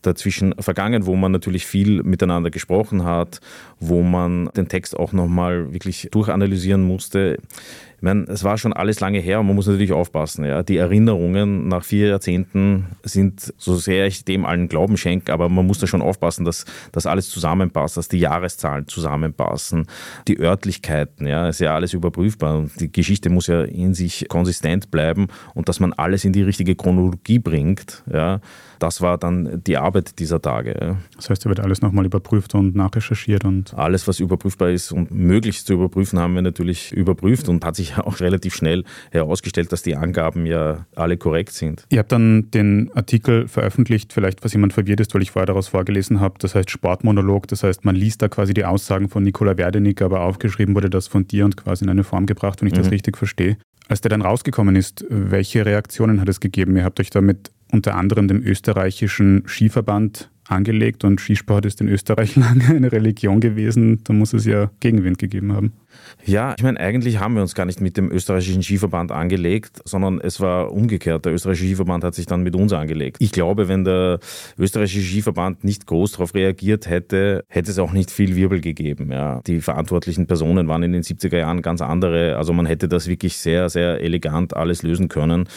dazwischen 0.01 0.53
vergangen, 0.59 1.05
wo 1.05 1.15
man 1.15 1.31
natürlich 1.31 1.65
viel 1.65 2.03
miteinander 2.03 2.49
gesprochen 2.49 3.03
hat, 3.03 3.39
wo 3.79 4.01
man 4.01 4.49
den 4.55 4.67
Text 4.67 4.97
auch 4.97 5.13
nochmal 5.13 5.73
wirklich 5.73 6.09
durchanalysieren 6.11 6.81
musste. 6.81 7.37
Ich 8.01 8.03
meine, 8.03 8.23
es 8.23 8.43
war 8.43 8.57
schon 8.57 8.73
alles 8.73 8.99
lange 8.99 9.19
her 9.19 9.41
und 9.41 9.45
man 9.45 9.55
muss 9.55 9.67
natürlich 9.67 9.91
aufpassen. 9.91 10.43
Ja. 10.43 10.63
Die 10.63 10.77
Erinnerungen 10.77 11.67
nach 11.67 11.83
vier 11.83 12.07
Jahrzehnten 12.07 12.87
sind, 13.03 13.53
so 13.59 13.75
sehr 13.75 14.07
ich 14.07 14.25
dem 14.25 14.43
allen 14.43 14.69
Glauben 14.69 14.97
schenke, 14.97 15.31
aber 15.31 15.49
man 15.49 15.67
muss 15.67 15.77
da 15.77 15.85
schon 15.85 16.01
aufpassen, 16.01 16.43
dass 16.43 16.65
das 16.91 17.05
alles 17.05 17.29
zusammenpasst, 17.29 17.97
dass 17.97 18.07
die 18.07 18.17
Jahreszahlen 18.17 18.87
zusammenpassen, 18.87 19.85
die 20.27 20.39
Örtlichkeiten, 20.39 21.27
ja, 21.27 21.47
ist 21.47 21.59
ja 21.59 21.75
alles 21.75 21.93
überprüfbar. 21.93 22.57
Und 22.57 22.81
die 22.81 22.91
Geschichte 22.91 23.29
muss 23.29 23.45
ja 23.45 23.61
in 23.61 23.93
sich 23.93 24.25
konsistent 24.29 24.89
bleiben 24.89 25.27
und 25.53 25.69
dass 25.69 25.79
man 25.79 25.93
alles 25.93 26.25
in 26.25 26.33
die 26.33 26.41
richtige 26.41 26.73
Chronologie 26.73 27.37
bringt. 27.37 28.01
Ja 28.11 28.41
das 28.81 29.01
war 29.01 29.17
dann 29.17 29.61
die 29.65 29.77
Arbeit 29.77 30.17
dieser 30.19 30.41
Tage. 30.41 30.97
Das 31.15 31.29
heißt, 31.29 31.45
da 31.45 31.49
wird 31.49 31.59
alles 31.59 31.81
nochmal 31.81 32.05
überprüft 32.05 32.55
und 32.55 32.75
nachrecherchiert 32.75 33.45
und. 33.45 33.73
Alles, 33.75 34.07
was 34.07 34.19
überprüfbar 34.19 34.69
ist 34.71 34.91
und 34.91 35.11
möglich 35.11 35.63
zu 35.63 35.73
überprüfen, 35.73 36.19
haben 36.19 36.33
wir 36.33 36.41
natürlich 36.41 36.91
überprüft 36.91 37.47
und 37.47 37.63
hat 37.63 37.75
sich 37.75 37.90
auch 37.99 38.19
relativ 38.19 38.55
schnell 38.55 38.83
herausgestellt, 39.11 39.71
dass 39.71 39.83
die 39.83 39.95
Angaben 39.95 40.45
ja 40.45 40.85
alle 40.95 41.17
korrekt 41.17 41.53
sind. 41.53 41.85
Ihr 41.89 41.99
habt 41.99 42.11
dann 42.11 42.49
den 42.51 42.91
Artikel 42.93 43.47
veröffentlicht, 43.47 44.13
vielleicht 44.13 44.43
was 44.43 44.53
jemand 44.53 44.73
verwirrt 44.73 44.99
ist, 44.99 45.13
weil 45.13 45.21
ich 45.21 45.31
vorher 45.31 45.45
daraus 45.45 45.67
vorgelesen 45.67 46.19
habe. 46.19 46.35
Das 46.39 46.55
heißt 46.55 46.69
Sportmonolog, 46.69 47.47
das 47.47 47.63
heißt, 47.63 47.85
man 47.85 47.95
liest 47.95 48.21
da 48.21 48.27
quasi 48.27 48.53
die 48.53 48.65
Aussagen 48.65 49.09
von 49.09 49.23
Nikola 49.23 49.57
Werdenig, 49.57 50.01
aber 50.01 50.21
aufgeschrieben 50.21 50.75
wurde 50.75 50.89
das 50.89 51.07
von 51.07 51.27
dir 51.27 51.45
und 51.45 51.57
quasi 51.57 51.83
in 51.83 51.89
eine 51.89 52.03
Form 52.03 52.25
gebracht, 52.25 52.61
wenn 52.61 52.67
ich 52.67 52.73
mhm. 52.73 52.79
das 52.79 52.91
richtig 52.91 53.17
verstehe. 53.17 53.57
Als 53.87 54.01
der 54.01 54.09
dann 54.09 54.21
rausgekommen 54.21 54.75
ist, 54.75 55.05
welche 55.09 55.65
Reaktionen 55.65 56.21
hat 56.21 56.29
es 56.29 56.39
gegeben? 56.39 56.77
Ihr 56.77 56.85
habt 56.85 56.99
euch 56.99 57.09
damit 57.09 57.51
unter 57.71 57.95
anderem 57.95 58.27
dem 58.27 58.41
österreichischen 58.41 59.43
Skiverband 59.47 60.30
angelegt 60.51 61.03
und 61.03 61.19
Skisport 61.19 61.65
ist 61.65 61.81
in 61.81 61.87
Österreich 61.87 62.35
lange 62.35 62.65
eine 62.65 62.91
Religion 62.91 63.39
gewesen. 63.39 64.03
Da 64.03 64.13
muss 64.13 64.33
es 64.33 64.45
ja 64.45 64.69
Gegenwind 64.79 65.17
gegeben 65.17 65.53
haben. 65.53 65.73
Ja, 66.25 66.53
ich 66.57 66.63
meine, 66.63 66.79
eigentlich 66.79 67.19
haben 67.19 67.35
wir 67.35 67.41
uns 67.41 67.55
gar 67.55 67.65
nicht 67.65 67.81
mit 67.81 67.97
dem 67.97 68.11
österreichischen 68.11 68.63
Skiverband 68.63 69.11
angelegt, 69.11 69.81
sondern 69.85 70.19
es 70.21 70.39
war 70.39 70.71
umgekehrt. 70.71 71.25
Der 71.25 71.33
österreichische 71.33 71.67
Skiverband 71.67 72.03
hat 72.03 72.15
sich 72.15 72.25
dann 72.25 72.43
mit 72.43 72.55
uns 72.55 72.73
angelegt. 72.73 73.17
Ich 73.19 73.31
glaube, 73.31 73.67
wenn 73.67 73.83
der 73.83 74.19
österreichische 74.57 75.05
Skiverband 75.05 75.63
nicht 75.63 75.87
groß 75.87 76.13
darauf 76.13 76.33
reagiert 76.33 76.89
hätte, 76.89 77.43
hätte 77.47 77.71
es 77.71 77.79
auch 77.79 77.91
nicht 77.91 78.11
viel 78.11 78.35
Wirbel 78.35 78.61
gegeben. 78.61 79.11
Ja. 79.11 79.41
Die 79.47 79.61
verantwortlichen 79.61 80.27
Personen 80.27 80.67
waren 80.67 80.83
in 80.83 80.93
den 80.93 81.03
70er 81.03 81.37
Jahren 81.37 81.61
ganz 81.61 81.81
andere. 81.81 82.37
Also 82.37 82.53
man 82.53 82.65
hätte 82.65 82.87
das 82.87 83.07
wirklich 83.07 83.37
sehr, 83.37 83.69
sehr 83.69 84.01
elegant 84.01 84.55
alles 84.55 84.83
lösen 84.83 85.07
können. 85.07 85.47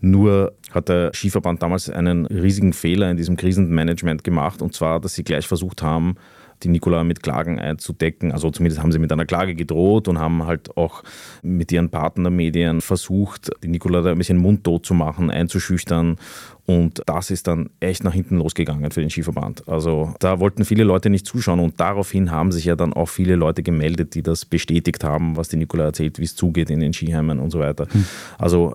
Nur 0.00 0.52
hat 0.70 0.88
der 0.88 1.12
Skiverband 1.12 1.62
damals 1.62 1.90
einen 1.90 2.26
riesigen 2.26 2.72
Fehler 2.72 3.10
in 3.10 3.16
diesem 3.16 3.36
Krisenmanagement 3.36 4.22
gemacht, 4.24 4.62
und 4.62 4.74
zwar, 4.74 5.00
dass 5.00 5.14
sie 5.14 5.24
gleich 5.24 5.46
versucht 5.46 5.82
haben, 5.82 6.16
die 6.62 6.68
Nikola 6.68 7.04
mit 7.04 7.22
Klagen 7.22 7.58
einzudecken. 7.58 8.32
Also 8.32 8.50
zumindest 8.50 8.82
haben 8.82 8.92
sie 8.92 8.98
mit 8.98 9.12
einer 9.12 9.26
Klage 9.26 9.54
gedroht 9.54 10.08
und 10.08 10.18
haben 10.18 10.46
halt 10.46 10.76
auch 10.76 11.02
mit 11.42 11.70
ihren 11.72 11.90
Partnermedien 11.90 12.80
versucht, 12.80 13.50
die 13.62 13.68
Nikola 13.68 14.02
da 14.02 14.12
ein 14.12 14.18
bisschen 14.18 14.38
mundtot 14.38 14.84
zu 14.84 14.94
machen, 14.94 15.30
einzuschüchtern. 15.30 16.16
Und 16.66 17.02
das 17.06 17.30
ist 17.30 17.46
dann 17.46 17.70
echt 17.80 18.04
nach 18.04 18.12
hinten 18.12 18.36
losgegangen 18.36 18.90
für 18.90 19.00
den 19.00 19.08
Skiverband. 19.08 19.68
Also 19.68 20.14
da 20.18 20.38
wollten 20.38 20.64
viele 20.64 20.84
Leute 20.84 21.08
nicht 21.08 21.26
zuschauen 21.26 21.60
und 21.60 21.80
daraufhin 21.80 22.30
haben 22.30 22.52
sich 22.52 22.66
ja 22.66 22.76
dann 22.76 22.92
auch 22.92 23.08
viele 23.08 23.36
Leute 23.36 23.62
gemeldet, 23.62 24.14
die 24.14 24.22
das 24.22 24.44
bestätigt 24.44 25.02
haben, 25.02 25.36
was 25.36 25.48
die 25.48 25.56
Nikola 25.56 25.84
erzählt, 25.84 26.18
wie 26.18 26.24
es 26.24 26.36
zugeht 26.36 26.68
in 26.70 26.80
den 26.80 26.92
Skiheimen 26.92 27.38
und 27.38 27.50
so 27.50 27.60
weiter. 27.60 27.86
Hm. 27.90 28.04
Also 28.36 28.74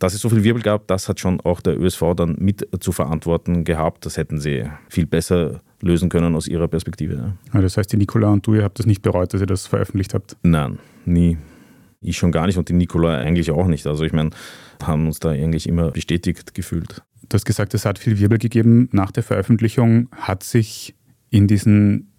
dass 0.00 0.14
es 0.14 0.20
so 0.20 0.30
viel 0.30 0.42
Wirbel 0.42 0.62
gab, 0.62 0.88
das 0.88 1.08
hat 1.08 1.20
schon 1.20 1.40
auch 1.42 1.60
der 1.60 1.78
ÖSV 1.78 2.02
dann 2.16 2.36
mit 2.38 2.66
zu 2.80 2.90
verantworten 2.90 3.64
gehabt. 3.64 4.06
Das 4.06 4.16
hätten 4.16 4.40
sie 4.40 4.64
viel 4.88 5.06
besser 5.06 5.60
lösen 5.82 6.08
können 6.08 6.34
aus 6.34 6.48
ihrer 6.48 6.68
Perspektive. 6.68 7.34
Ja. 7.52 7.60
Das 7.60 7.76
heißt, 7.76 7.92
die 7.92 7.98
Nikola 7.98 8.30
und 8.30 8.46
du, 8.46 8.54
ihr 8.54 8.64
habt 8.64 8.78
das 8.78 8.86
nicht 8.86 9.02
bereut, 9.02 9.32
dass 9.32 9.40
ihr 9.42 9.46
das 9.46 9.66
veröffentlicht 9.66 10.14
habt? 10.14 10.36
Nein, 10.42 10.78
nie. 11.04 11.36
Ich 12.00 12.16
schon 12.16 12.32
gar 12.32 12.46
nicht 12.46 12.56
und 12.56 12.68
die 12.70 12.72
Nikola 12.72 13.18
eigentlich 13.18 13.50
auch 13.50 13.66
nicht. 13.66 13.86
Also 13.86 14.04
ich 14.04 14.14
meine, 14.14 14.30
haben 14.82 15.06
uns 15.06 15.20
da 15.20 15.30
eigentlich 15.30 15.68
immer 15.68 15.90
bestätigt 15.90 16.54
gefühlt. 16.54 17.02
Du 17.28 17.34
hast 17.34 17.44
gesagt, 17.44 17.74
es 17.74 17.84
hat 17.84 17.98
viel 17.98 18.18
Wirbel 18.18 18.38
gegeben. 18.38 18.88
Nach 18.92 19.10
der 19.10 19.22
Veröffentlichung 19.22 20.08
hat 20.12 20.42
sich 20.42 20.94
in 21.28 21.46
diesen 21.46 22.10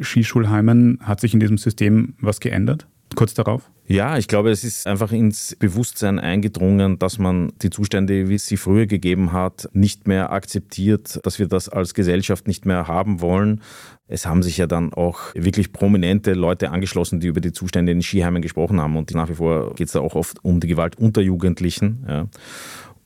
Skischulheimen, 0.00 0.98
hat 1.02 1.20
sich 1.20 1.32
in 1.32 1.40
diesem 1.40 1.56
System 1.56 2.14
was 2.20 2.40
geändert? 2.40 2.86
Kurz 3.14 3.34
darauf? 3.34 3.70
Ja, 3.86 4.16
ich 4.16 4.28
glaube, 4.28 4.50
es 4.50 4.64
ist 4.64 4.86
einfach 4.86 5.12
ins 5.12 5.56
Bewusstsein 5.58 6.18
eingedrungen, 6.18 6.98
dass 6.98 7.18
man 7.18 7.52
die 7.60 7.70
Zustände, 7.70 8.28
wie 8.28 8.36
es 8.36 8.46
sie 8.46 8.56
früher 8.56 8.86
gegeben 8.86 9.32
hat, 9.32 9.68
nicht 9.72 10.06
mehr 10.06 10.32
akzeptiert, 10.32 11.20
dass 11.24 11.38
wir 11.38 11.46
das 11.46 11.68
als 11.68 11.94
Gesellschaft 11.94 12.46
nicht 12.46 12.64
mehr 12.64 12.88
haben 12.88 13.20
wollen. 13.20 13.60
Es 14.06 14.26
haben 14.26 14.42
sich 14.42 14.56
ja 14.56 14.66
dann 14.66 14.92
auch 14.92 15.34
wirklich 15.34 15.72
prominente 15.72 16.34
Leute 16.34 16.70
angeschlossen, 16.70 17.20
die 17.20 17.28
über 17.28 17.40
die 17.40 17.52
Zustände 17.52 17.92
in 17.92 18.02
Skiheimen 18.02 18.42
gesprochen 18.42 18.80
haben. 18.80 18.96
Und 18.96 19.14
nach 19.14 19.28
wie 19.28 19.34
vor 19.34 19.74
geht 19.74 19.86
es 19.86 19.92
da 19.92 20.00
auch 20.00 20.14
oft 20.14 20.44
um 20.44 20.60
die 20.60 20.68
Gewalt 20.68 20.96
unter 20.98 21.20
Jugendlichen. 21.20 22.04
Ja. 22.08 22.26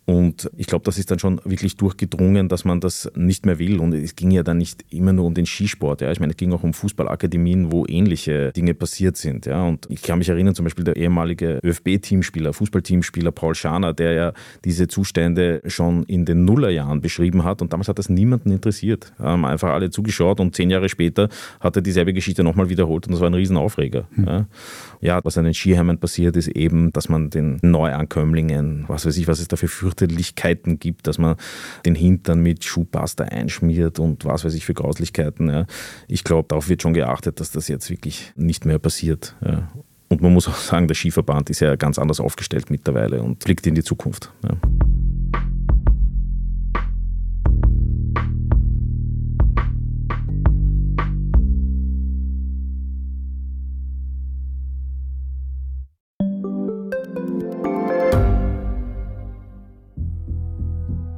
Und 0.06 0.48
ich 0.56 0.68
glaube, 0.68 0.84
das 0.84 0.98
ist 0.98 1.10
dann 1.10 1.18
schon 1.18 1.40
wirklich 1.44 1.76
durchgedrungen, 1.76 2.48
dass 2.48 2.64
man 2.64 2.80
das 2.80 3.10
nicht 3.16 3.44
mehr 3.44 3.58
will. 3.58 3.80
Und 3.80 3.92
es 3.92 4.14
ging 4.14 4.30
ja 4.30 4.44
dann 4.44 4.58
nicht 4.58 4.84
immer 4.90 5.12
nur 5.12 5.24
um 5.24 5.34
den 5.34 5.46
Skisport. 5.46 6.00
Ja. 6.00 6.12
Ich 6.12 6.20
meine, 6.20 6.30
es 6.30 6.36
ging 6.36 6.52
auch 6.52 6.62
um 6.62 6.72
Fußballakademien, 6.72 7.72
wo 7.72 7.84
ähnliche 7.88 8.52
Dinge 8.52 8.74
passiert 8.74 9.16
sind. 9.16 9.46
Ja. 9.46 9.64
Und 9.64 9.86
ich 9.90 10.02
kann 10.02 10.20
mich 10.20 10.28
erinnern, 10.28 10.54
zum 10.54 10.64
Beispiel 10.64 10.84
der 10.84 10.94
ehemalige 10.94 11.58
ÖFB-Teamspieler, 11.64 12.52
Fußballteamspieler 12.52 13.32
Paul 13.32 13.56
Schaner, 13.56 13.94
der 13.94 14.12
ja 14.12 14.32
diese 14.64 14.86
Zustände 14.86 15.60
schon 15.66 16.04
in 16.04 16.24
den 16.24 16.44
Nullerjahren 16.44 17.00
beschrieben 17.00 17.42
hat. 17.42 17.60
Und 17.60 17.72
damals 17.72 17.88
hat 17.88 17.98
das 17.98 18.08
niemanden 18.08 18.52
interessiert. 18.52 19.12
Haben 19.18 19.44
einfach 19.44 19.70
alle 19.70 19.90
zugeschaut 19.90 20.38
und 20.38 20.54
zehn 20.54 20.70
Jahre 20.70 20.88
später 20.88 21.28
hat 21.58 21.74
er 21.74 21.82
dieselbe 21.82 22.12
Geschichte 22.12 22.44
nochmal 22.44 22.68
wiederholt 22.68 23.06
und 23.06 23.12
das 23.12 23.20
war 23.20 23.28
ein 23.28 23.34
Riesenaufreger. 23.34 24.06
Mhm. 24.14 24.24
Ja. 24.24 24.46
ja, 25.00 25.20
was 25.24 25.36
an 25.36 25.44
den 25.44 25.54
Skiheimen 25.54 25.98
passiert, 25.98 26.36
ist 26.36 26.48
eben, 26.48 26.92
dass 26.92 27.08
man 27.08 27.30
den 27.30 27.58
Neuankömmlingen, 27.62 28.84
was 28.86 29.04
weiß 29.04 29.16
ich, 29.16 29.26
was 29.26 29.40
es 29.40 29.48
dafür 29.48 29.68
führt, 29.68 29.95
Fürchterlichkeiten 29.96 30.78
gibt, 30.78 31.06
dass 31.06 31.18
man 31.18 31.36
den 31.84 31.94
Hintern 31.94 32.40
mit 32.40 32.64
Schuhpasta 32.64 33.24
einschmiert 33.24 33.98
und 33.98 34.24
was 34.24 34.44
weiß 34.44 34.54
ich 34.54 34.66
für 34.66 34.74
Grauslichkeiten. 34.74 35.48
Ja. 35.48 35.66
Ich 36.08 36.24
glaube, 36.24 36.48
darauf 36.48 36.68
wird 36.68 36.82
schon 36.82 36.94
geachtet, 36.94 37.40
dass 37.40 37.50
das 37.50 37.68
jetzt 37.68 37.90
wirklich 37.90 38.32
nicht 38.36 38.64
mehr 38.64 38.78
passiert. 38.78 39.34
Ja. 39.44 39.68
Und 40.08 40.22
man 40.22 40.32
muss 40.32 40.46
auch 40.46 40.56
sagen, 40.56 40.86
der 40.86 40.94
Skiverband 40.94 41.50
ist 41.50 41.60
ja 41.60 41.74
ganz 41.74 41.98
anders 41.98 42.20
aufgestellt 42.20 42.70
mittlerweile 42.70 43.22
und 43.22 43.40
blickt 43.40 43.66
in 43.66 43.74
die 43.74 43.82
Zukunft. 43.82 44.32
Ja. 44.44 44.50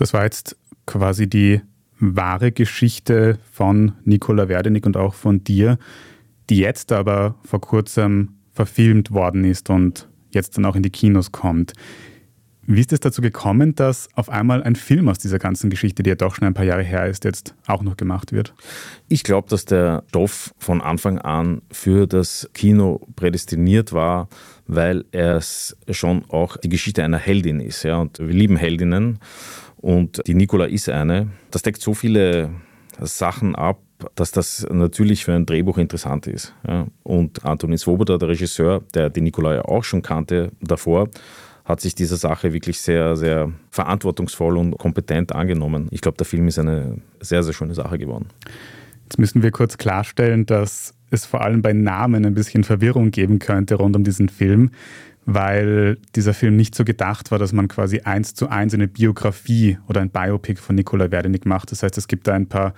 Das 0.00 0.14
war 0.14 0.24
jetzt 0.24 0.56
quasi 0.86 1.28
die 1.28 1.60
wahre 1.98 2.52
Geschichte 2.52 3.38
von 3.52 3.92
Nikola 4.04 4.48
Werdenig 4.48 4.86
und 4.86 4.96
auch 4.96 5.12
von 5.12 5.44
dir, 5.44 5.78
die 6.48 6.56
jetzt 6.56 6.90
aber 6.90 7.34
vor 7.44 7.60
kurzem 7.60 8.36
verfilmt 8.50 9.10
worden 9.10 9.44
ist 9.44 9.68
und 9.68 10.08
jetzt 10.30 10.56
dann 10.56 10.64
auch 10.64 10.74
in 10.74 10.82
die 10.82 10.88
Kinos 10.88 11.32
kommt. 11.32 11.74
Wie 12.66 12.80
ist 12.80 12.94
es 12.94 13.00
dazu 13.00 13.20
gekommen, 13.20 13.74
dass 13.74 14.08
auf 14.14 14.30
einmal 14.30 14.62
ein 14.62 14.74
Film 14.74 15.08
aus 15.08 15.18
dieser 15.18 15.38
ganzen 15.38 15.68
Geschichte, 15.68 16.02
die 16.02 16.10
ja 16.10 16.16
doch 16.16 16.34
schon 16.34 16.46
ein 16.46 16.54
paar 16.54 16.64
Jahre 16.64 16.82
her 16.82 17.06
ist, 17.06 17.24
jetzt 17.24 17.54
auch 17.66 17.82
noch 17.82 17.98
gemacht 17.98 18.32
wird? 18.32 18.54
Ich 19.08 19.22
glaube, 19.22 19.50
dass 19.50 19.66
der 19.66 20.04
Stoff 20.08 20.54
von 20.56 20.80
Anfang 20.80 21.18
an 21.18 21.60
für 21.70 22.06
das 22.06 22.48
Kino 22.54 23.06
prädestiniert 23.16 23.92
war, 23.92 24.28
weil 24.66 25.04
es 25.10 25.76
schon 25.90 26.24
auch 26.28 26.56
die 26.56 26.70
Geschichte 26.70 27.04
einer 27.04 27.18
Heldin 27.18 27.60
ist. 27.60 27.82
Ja? 27.82 27.98
Und 27.98 28.18
wir 28.18 28.32
lieben 28.32 28.56
Heldinnen. 28.56 29.18
Und 29.80 30.20
die 30.26 30.34
Nikola 30.34 30.66
ist 30.66 30.88
eine. 30.88 31.28
Das 31.50 31.62
deckt 31.62 31.80
so 31.80 31.94
viele 31.94 32.50
Sachen 33.00 33.54
ab, 33.54 33.80
dass 34.14 34.30
das 34.30 34.66
natürlich 34.70 35.24
für 35.24 35.34
ein 35.34 35.46
Drehbuch 35.46 35.78
interessant 35.78 36.26
ist. 36.26 36.54
Und 37.02 37.44
Antonin 37.44 37.78
Svoboda, 37.78 38.18
der 38.18 38.28
Regisseur, 38.28 38.82
der 38.94 39.10
die 39.10 39.20
Nikola 39.20 39.54
ja 39.54 39.64
auch 39.64 39.84
schon 39.84 40.02
kannte 40.02 40.52
davor, 40.60 41.08
hat 41.64 41.80
sich 41.80 41.94
dieser 41.94 42.16
Sache 42.16 42.52
wirklich 42.52 42.80
sehr, 42.80 43.16
sehr 43.16 43.52
verantwortungsvoll 43.70 44.56
und 44.56 44.76
kompetent 44.76 45.32
angenommen. 45.32 45.88
Ich 45.90 46.00
glaube, 46.00 46.16
der 46.16 46.26
Film 46.26 46.48
ist 46.48 46.58
eine 46.58 46.98
sehr, 47.20 47.42
sehr 47.42 47.52
schöne 47.52 47.74
Sache 47.74 47.98
geworden. 47.98 48.26
Jetzt 49.04 49.18
müssen 49.18 49.42
wir 49.42 49.50
kurz 49.50 49.78
klarstellen, 49.78 50.46
dass 50.46 50.94
es 51.10 51.26
vor 51.26 51.42
allem 51.42 51.62
bei 51.62 51.72
Namen 51.72 52.24
ein 52.24 52.34
bisschen 52.34 52.64
Verwirrung 52.64 53.10
geben 53.10 53.38
könnte 53.38 53.76
rund 53.76 53.96
um 53.96 54.04
diesen 54.04 54.28
Film 54.28 54.70
weil 55.26 55.98
dieser 56.16 56.34
Film 56.34 56.56
nicht 56.56 56.74
so 56.74 56.84
gedacht 56.84 57.30
war, 57.30 57.38
dass 57.38 57.52
man 57.52 57.68
quasi 57.68 58.00
eins 58.00 58.34
zu 58.34 58.48
eins 58.48 58.74
eine 58.74 58.88
Biografie 58.88 59.78
oder 59.88 60.00
ein 60.00 60.10
Biopic 60.10 60.60
von 60.60 60.76
Nikola 60.76 61.10
Werdenig 61.10 61.44
macht. 61.44 61.72
Das 61.72 61.82
heißt, 61.82 61.96
es 61.98 62.08
gibt 62.08 62.26
da 62.26 62.34
ein 62.34 62.46
paar 62.46 62.74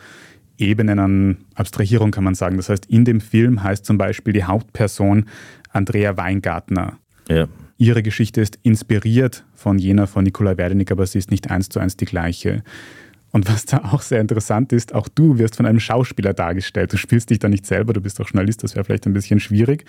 Ebenen 0.59 0.99
an 0.99 1.39
Abstrahierung, 1.55 2.11
kann 2.11 2.25
man 2.25 2.35
sagen. 2.35 2.57
Das 2.57 2.69
heißt, 2.69 2.87
in 2.87 3.05
dem 3.05 3.21
Film 3.21 3.63
heißt 3.63 3.85
zum 3.85 3.99
Beispiel 3.99 4.33
die 4.33 4.45
Hauptperson 4.45 5.27
Andrea 5.71 6.17
Weingartner. 6.17 6.99
Ja. 7.29 7.47
ihre 7.79 8.03
Geschichte 8.03 8.41
ist 8.41 8.59
inspiriert 8.65 9.45
von 9.55 9.79
jener 9.79 10.09
von 10.09 10.25
Nikolai 10.25 10.57
Werdenig, 10.57 10.91
aber 10.91 11.07
sie 11.07 11.19
ist 11.19 11.31
nicht 11.31 11.51
eins 11.51 11.69
zu 11.69 11.79
eins 11.79 11.97
die 11.97 12.05
gleiche. 12.05 12.63
Und 13.31 13.49
was 13.49 13.65
da 13.65 13.79
auch 13.79 14.03
sehr 14.03 14.21
interessant 14.21 14.73
ist, 14.73 14.95
auch 14.95 15.09
du 15.09 15.39
wirst 15.39 15.57
von 15.57 15.65
einem 15.65 15.81
Schauspieler 15.81 16.35
dargestellt. 16.35 16.93
Du 16.93 16.97
spielst 16.99 17.31
dich 17.31 17.39
da 17.39 17.49
nicht 17.49 17.65
selber, 17.65 17.93
du 17.93 18.01
bist 18.01 18.21
auch 18.21 18.29
Journalist, 18.29 18.63
das 18.63 18.75
wäre 18.75 18.85
vielleicht 18.85 19.07
ein 19.07 19.15
bisschen 19.15 19.41
schwierig, 19.41 19.85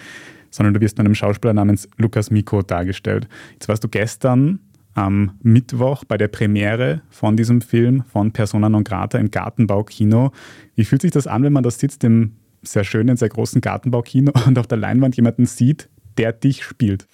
sondern 0.54 0.76
du 0.76 0.82
wirst 0.82 0.98
von 0.98 1.06
einem 1.06 1.16
Schauspieler 1.16 1.54
namens 1.54 1.90
Lukas 1.98 2.30
Miko 2.30 2.62
dargestellt. 2.62 3.28
Jetzt 3.54 3.68
warst 3.68 3.84
du 3.84 3.90
gestern 3.90 4.60
am 4.94 5.32
Mittwoch 5.42 6.04
bei 6.06 6.18
der 6.18 6.28
Premiere 6.28 7.02
von 7.10 7.36
diesem 7.36 7.62
Film 7.62 8.04
von 8.12 8.32
Persona 8.32 8.70
non 8.70 8.84
grata 8.84 9.18
im 9.18 9.32
Gartenbaukino. 9.32 10.32
Wie 10.76 10.86
fühlt 10.86 11.02
sich 11.02 11.10
das 11.10 11.26
an, 11.26 11.42
wenn 11.42 11.54
man 11.54 11.64
da 11.64 11.72
sitzt 11.72 12.04
im 12.04 12.34
sehr 12.62 12.84
schönen, 12.84 13.18
sehr 13.18 13.30
großen 13.30 13.62
Gartenbaukino 13.62 14.32
und 14.46 14.60
auf 14.60 14.68
der 14.68 14.78
Leinwand 14.78 15.16
jemanden 15.16 15.48
sieht, 15.48 15.90
der 16.20 16.32
dich 16.32 16.64
spielt? 16.64 17.08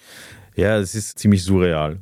Ja, 0.60 0.76
es 0.76 0.94
ist 0.94 1.18
ziemlich 1.18 1.42
surreal. 1.42 1.98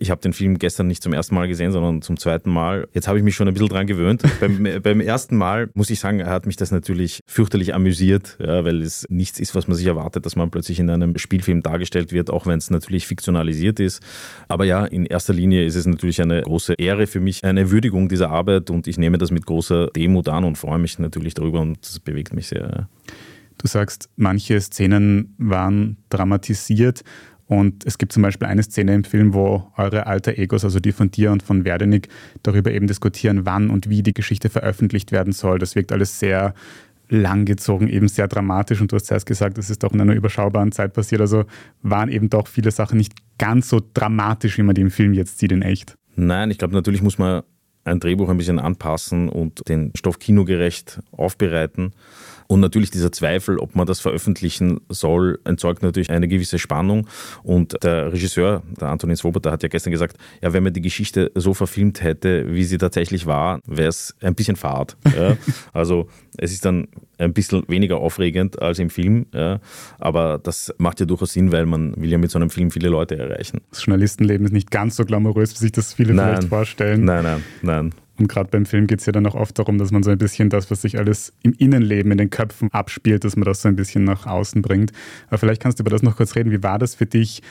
Ich 0.00 0.10
habe 0.10 0.20
den 0.20 0.32
Film 0.32 0.58
gestern 0.58 0.88
nicht 0.88 1.00
zum 1.00 1.12
ersten 1.12 1.32
Mal 1.36 1.46
gesehen, 1.46 1.70
sondern 1.70 2.02
zum 2.02 2.18
zweiten 2.18 2.50
Mal. 2.50 2.88
Jetzt 2.92 3.06
habe 3.06 3.18
ich 3.18 3.24
mich 3.24 3.36
schon 3.36 3.46
ein 3.46 3.54
bisschen 3.54 3.68
dran 3.68 3.86
gewöhnt. 3.86 4.22
beim, 4.40 4.66
beim, 4.82 5.00
ersten 5.00 5.36
Mal 5.36 5.70
muss 5.74 5.90
ich 5.90 6.00
sagen, 6.00 6.26
hat 6.26 6.44
mich 6.44 6.56
das 6.56 6.72
natürlich 6.72 7.20
fürchterlich 7.28 7.72
amüsiert, 7.72 8.36
ja, 8.40 8.64
weil 8.64 8.82
es 8.82 9.06
nichts 9.10 9.38
ist, 9.38 9.54
was 9.54 9.68
man 9.68 9.76
sich 9.76 9.86
erwartet, 9.86 10.26
dass 10.26 10.34
man 10.34 10.50
plötzlich 10.50 10.80
in 10.80 10.90
einem 10.90 11.16
Spielfilm 11.18 11.62
dargestellt 11.62 12.10
wird, 12.10 12.30
auch 12.30 12.46
wenn 12.46 12.58
es 12.58 12.68
natürlich 12.68 13.06
fiktionalisiert 13.06 13.78
ist. 13.78 14.02
Aber 14.48 14.64
ja, 14.64 14.86
in 14.86 15.06
erster 15.06 15.32
Linie 15.32 15.64
ist 15.64 15.76
es 15.76 15.86
natürlich 15.86 16.20
eine 16.20 16.42
große 16.42 16.74
Ehre 16.74 17.06
für 17.06 17.20
mich, 17.20 17.44
eine 17.44 17.70
Würdigung 17.70 18.08
dieser 18.08 18.30
Arbeit 18.30 18.70
und 18.70 18.88
ich 18.88 18.98
nehme 18.98 19.18
das 19.18 19.30
mit 19.30 19.46
großer 19.46 19.86
Demut 19.94 20.28
an 20.28 20.42
und 20.42 20.58
freue 20.58 20.80
mich 20.80 20.98
natürlich 20.98 21.34
darüber 21.34 21.60
und 21.60 21.78
das 21.86 22.00
bewegt 22.00 22.34
mich 22.34 22.48
sehr. 22.48 22.60
Ja. 22.60 22.88
Du 23.60 23.66
sagst, 23.66 24.08
manche 24.16 24.58
Szenen 24.58 25.34
waren 25.36 25.98
dramatisiert. 26.08 27.04
Und 27.50 27.84
es 27.84 27.98
gibt 27.98 28.12
zum 28.12 28.22
Beispiel 28.22 28.46
eine 28.46 28.62
Szene 28.62 28.94
im 28.94 29.02
Film, 29.02 29.34
wo 29.34 29.64
eure 29.76 30.06
alter 30.06 30.38
Egos, 30.38 30.64
also 30.64 30.78
die 30.78 30.92
von 30.92 31.10
dir 31.10 31.32
und 31.32 31.42
von 31.42 31.64
Werdenig, 31.64 32.06
darüber 32.44 32.70
eben 32.70 32.86
diskutieren, 32.86 33.44
wann 33.44 33.70
und 33.70 33.90
wie 33.90 34.04
die 34.04 34.14
Geschichte 34.14 34.48
veröffentlicht 34.48 35.10
werden 35.10 35.32
soll. 35.32 35.58
Das 35.58 35.74
wirkt 35.74 35.90
alles 35.90 36.20
sehr 36.20 36.54
langgezogen, 37.08 37.88
eben 37.88 38.06
sehr 38.06 38.28
dramatisch. 38.28 38.80
Und 38.80 38.92
du 38.92 38.94
hast 38.94 39.06
zuerst 39.06 39.26
gesagt, 39.26 39.58
das 39.58 39.68
ist 39.68 39.82
doch 39.82 39.92
in 39.92 40.00
einer 40.00 40.14
überschaubaren 40.14 40.70
Zeit 40.70 40.92
passiert. 40.92 41.22
Also 41.22 41.42
waren 41.82 42.08
eben 42.08 42.30
doch 42.30 42.46
viele 42.46 42.70
Sachen 42.70 42.98
nicht 42.98 43.14
ganz 43.36 43.68
so 43.68 43.80
dramatisch, 43.94 44.56
wie 44.56 44.62
man 44.62 44.76
die 44.76 44.82
im 44.82 44.92
Film 44.92 45.12
jetzt 45.12 45.40
sieht 45.40 45.50
in 45.50 45.62
echt. 45.62 45.96
Nein, 46.14 46.52
ich 46.52 46.58
glaube, 46.58 46.74
natürlich 46.74 47.02
muss 47.02 47.18
man 47.18 47.42
ein 47.82 47.98
Drehbuch 47.98 48.28
ein 48.28 48.36
bisschen 48.36 48.60
anpassen 48.60 49.28
und 49.28 49.68
den 49.68 49.90
Stoff 49.96 50.20
kinogerecht 50.20 51.00
aufbereiten. 51.10 51.94
Und 52.50 52.58
natürlich 52.58 52.90
dieser 52.90 53.12
Zweifel, 53.12 53.60
ob 53.60 53.76
man 53.76 53.86
das 53.86 54.00
veröffentlichen 54.00 54.80
soll, 54.88 55.38
entzeugt 55.44 55.84
natürlich 55.84 56.10
eine 56.10 56.26
gewisse 56.26 56.58
Spannung. 56.58 57.06
Und 57.44 57.76
der 57.84 58.12
Regisseur, 58.12 58.64
der 58.80 58.88
Antonin 58.88 59.14
Swoboda, 59.14 59.52
hat 59.52 59.62
ja 59.62 59.68
gestern 59.68 59.92
gesagt, 59.92 60.16
ja, 60.42 60.52
wenn 60.52 60.64
man 60.64 60.72
die 60.72 60.80
Geschichte 60.80 61.30
so 61.36 61.54
verfilmt 61.54 62.02
hätte, 62.02 62.52
wie 62.52 62.64
sie 62.64 62.76
tatsächlich 62.76 63.26
war, 63.26 63.60
wäre 63.66 63.88
es 63.88 64.16
ein 64.20 64.34
bisschen 64.34 64.56
fad. 64.56 64.96
Ja. 65.16 65.36
Also 65.72 66.08
es 66.36 66.52
ist 66.52 66.64
dann 66.64 66.88
ein 67.18 67.32
bisschen 67.32 67.62
weniger 67.68 67.98
aufregend 67.98 68.60
als 68.60 68.78
im 68.78 68.90
Film, 68.90 69.26
ja. 69.32 69.60
aber 69.98 70.38
das 70.42 70.74
macht 70.78 70.98
ja 70.98 71.06
durchaus 71.06 71.32
Sinn, 71.32 71.52
weil 71.52 71.66
man 71.66 71.94
will 71.96 72.10
ja 72.10 72.18
mit 72.18 72.30
so 72.30 72.38
einem 72.38 72.50
Film 72.50 72.70
viele 72.70 72.88
Leute 72.88 73.16
erreichen. 73.16 73.60
Das 73.70 73.84
Journalistenleben 73.84 74.46
ist 74.46 74.52
nicht 74.52 74.70
ganz 74.70 74.96
so 74.96 75.04
glamourös, 75.04 75.54
wie 75.54 75.58
sich 75.58 75.72
das 75.72 75.94
viele 75.94 76.14
nein. 76.14 76.34
vielleicht 76.34 76.48
vorstellen. 76.48 77.04
Nein, 77.04 77.22
nein, 77.22 77.44
nein. 77.62 77.92
Und 78.20 78.28
gerade 78.28 78.50
beim 78.50 78.66
Film 78.66 78.86
geht 78.86 79.00
es 79.00 79.06
ja 79.06 79.12
dann 79.12 79.26
auch 79.26 79.34
oft 79.34 79.58
darum, 79.58 79.78
dass 79.78 79.90
man 79.90 80.02
so 80.02 80.10
ein 80.10 80.18
bisschen 80.18 80.50
das, 80.50 80.70
was 80.70 80.82
sich 80.82 80.98
alles 80.98 81.32
im 81.42 81.54
Innenleben, 81.54 82.12
in 82.12 82.18
den 82.18 82.30
Köpfen 82.30 82.70
abspielt, 82.70 83.24
dass 83.24 83.34
man 83.34 83.46
das 83.46 83.62
so 83.62 83.68
ein 83.68 83.76
bisschen 83.76 84.04
nach 84.04 84.26
außen 84.26 84.60
bringt. 84.60 84.92
Aber 85.28 85.38
vielleicht 85.38 85.62
kannst 85.62 85.78
du 85.78 85.82
über 85.82 85.90
das 85.90 86.02
noch 86.02 86.16
kurz 86.16 86.36
reden. 86.36 86.50
Wie 86.50 86.62
war 86.62 86.78
das 86.78 86.94
für 86.94 87.06
dich, 87.06 87.42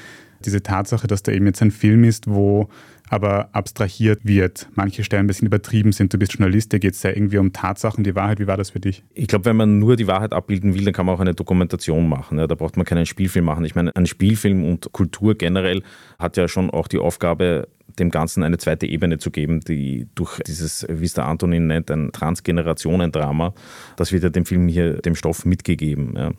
diese 0.45 0.61
Tatsache, 0.61 1.07
dass 1.07 1.23
da 1.23 1.31
eben 1.31 1.47
jetzt 1.47 1.61
ein 1.61 1.71
Film 1.71 2.03
ist, 2.03 2.29
wo 2.29 2.69
aber 3.09 3.49
abstrahiert 3.53 4.19
wird, 4.23 4.69
manche 4.75 5.03
Stellen 5.03 5.23
ein 5.23 5.27
bisschen 5.27 5.47
übertrieben 5.47 5.91
sind. 5.91 6.13
Du 6.13 6.19
bist 6.19 6.33
Journalist, 6.33 6.71
da 6.71 6.77
geht 6.77 6.93
es 6.93 7.01
ja 7.01 7.09
irgendwie 7.09 7.39
um 7.39 7.51
Tatsachen, 7.51 8.03
die 8.03 8.15
Wahrheit. 8.15 8.39
Wie 8.39 8.45
war 8.45 8.55
das 8.55 8.69
für 8.69 8.79
dich? 8.79 9.03
Ich 9.15 9.27
glaube, 9.27 9.45
wenn 9.45 9.55
man 9.55 9.79
nur 9.79 9.95
die 9.95 10.05
Wahrheit 10.05 10.31
abbilden 10.31 10.75
will, 10.75 10.85
dann 10.85 10.93
kann 10.93 11.07
man 11.07 11.15
auch 11.15 11.19
eine 11.19 11.33
Dokumentation 11.33 12.07
machen. 12.07 12.37
Ja, 12.37 12.45
da 12.45 12.53
braucht 12.53 12.77
man 12.77 12.85
keinen 12.85 13.07
Spielfilm 13.07 13.45
machen. 13.45 13.65
Ich 13.65 13.73
meine, 13.73 13.95
ein 13.95 14.05
Spielfilm 14.05 14.63
und 14.63 14.91
Kultur 14.91 15.35
generell 15.35 15.81
hat 16.19 16.37
ja 16.37 16.47
schon 16.47 16.69
auch 16.69 16.87
die 16.87 16.99
Aufgabe, 16.99 17.67
dem 17.99 18.09
Ganzen 18.11 18.43
eine 18.43 18.57
zweite 18.57 18.85
Ebene 18.85 19.17
zu 19.17 19.31
geben, 19.31 19.59
die 19.61 20.07
durch 20.15 20.39
dieses, 20.45 20.85
wie 20.89 21.05
es 21.05 21.13
der 21.13 21.25
Antonin 21.25 21.67
nennt, 21.67 21.91
ein 21.91 22.11
Transgenerationendrama, 22.11 23.53
das 23.97 24.11
wird 24.11 24.23
ja 24.23 24.29
dem 24.29 24.45
Film 24.45 24.67
hier, 24.67 24.97
dem 25.01 25.15
Stoff 25.15 25.45
mitgegeben. 25.45 26.13
Ja. 26.15 26.31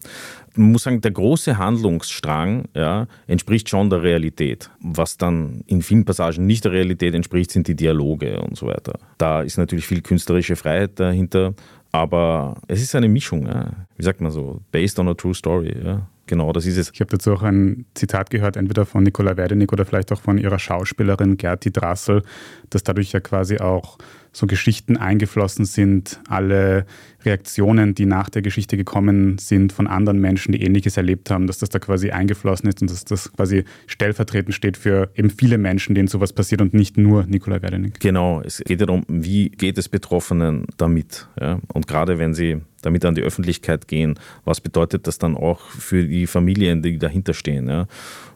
Man 0.56 0.72
muss 0.72 0.82
sagen, 0.82 1.00
der 1.00 1.12
große 1.12 1.58
Handlungsstrang 1.58 2.64
ja, 2.74 3.06
entspricht 3.26 3.68
schon 3.68 3.90
der 3.90 4.02
Realität. 4.02 4.70
Was 4.80 5.16
dann 5.16 5.62
in 5.66 5.82
Filmpassagen 5.82 6.44
nicht 6.46 6.64
der 6.64 6.72
Realität 6.72 7.14
entspricht, 7.14 7.50
sind 7.50 7.68
die 7.68 7.76
Dialoge 7.76 8.40
und 8.40 8.56
so 8.56 8.66
weiter. 8.66 8.98
Da 9.18 9.42
ist 9.42 9.58
natürlich 9.58 9.86
viel 9.86 10.02
künstlerische 10.02 10.56
Freiheit 10.56 10.98
dahinter, 10.98 11.54
aber 11.92 12.56
es 12.68 12.82
ist 12.82 12.94
eine 12.94 13.08
Mischung. 13.08 13.46
Ja. 13.46 13.70
Wie 13.96 14.02
sagt 14.02 14.20
man 14.20 14.32
so? 14.32 14.60
Based 14.72 14.98
on 14.98 15.08
a 15.08 15.14
true 15.14 15.34
story. 15.34 15.74
Ja. 15.84 16.06
Genau, 16.30 16.52
das 16.52 16.64
ist 16.64 16.76
es. 16.76 16.92
Ich 16.94 17.00
habe 17.00 17.10
dazu 17.10 17.32
auch 17.32 17.42
ein 17.42 17.86
Zitat 17.94 18.30
gehört, 18.30 18.56
entweder 18.56 18.86
von 18.86 19.02
Nicola 19.02 19.36
Werdenig 19.36 19.72
oder 19.72 19.84
vielleicht 19.84 20.12
auch 20.12 20.20
von 20.20 20.38
ihrer 20.38 20.60
Schauspielerin 20.60 21.36
Gerti 21.38 21.72
Drassel, 21.72 22.22
dass 22.70 22.84
dadurch 22.84 23.10
ja 23.10 23.18
quasi 23.18 23.58
auch 23.58 23.98
so 24.30 24.46
Geschichten 24.46 24.96
eingeflossen 24.96 25.64
sind, 25.64 26.20
alle 26.28 26.86
Reaktionen, 27.24 27.94
die 27.94 28.06
nach 28.06 28.30
der 28.30 28.42
Geschichte 28.42 28.76
gekommen 28.76 29.38
sind 29.38 29.72
von 29.72 29.86
anderen 29.86 30.20
Menschen, 30.20 30.52
die 30.52 30.62
Ähnliches 30.62 30.96
erlebt 30.96 31.30
haben, 31.30 31.46
dass 31.46 31.58
das 31.58 31.68
da 31.68 31.78
quasi 31.78 32.10
eingeflossen 32.10 32.68
ist 32.68 32.80
und 32.82 32.90
dass 32.90 33.04
das 33.04 33.32
quasi 33.32 33.64
stellvertretend 33.86 34.54
steht 34.54 34.76
für 34.76 35.10
eben 35.14 35.30
viele 35.30 35.58
Menschen, 35.58 35.94
denen 35.94 36.08
sowas 36.08 36.32
passiert 36.32 36.60
und 36.60 36.74
nicht 36.74 36.96
nur 36.96 37.24
Nikolai 37.24 37.62
Werdenig. 37.62 37.98
Genau, 38.00 38.40
es 38.40 38.62
geht 38.64 38.80
darum, 38.80 39.04
wie 39.08 39.50
geht 39.50 39.78
es 39.78 39.88
Betroffenen 39.88 40.66
damit? 40.76 41.28
Ja? 41.40 41.60
Und 41.72 41.86
gerade 41.86 42.18
wenn 42.18 42.34
sie 42.34 42.58
damit 42.82 43.04
an 43.04 43.14
die 43.14 43.22
Öffentlichkeit 43.22 43.88
gehen, 43.88 44.18
was 44.44 44.60
bedeutet 44.60 45.06
das 45.06 45.18
dann 45.18 45.36
auch 45.36 45.60
für 45.60 46.04
die 46.04 46.26
Familien, 46.26 46.82
die 46.82 46.98
dahinter 46.98 47.34
stehen? 47.34 47.68
Ja? 47.68 47.86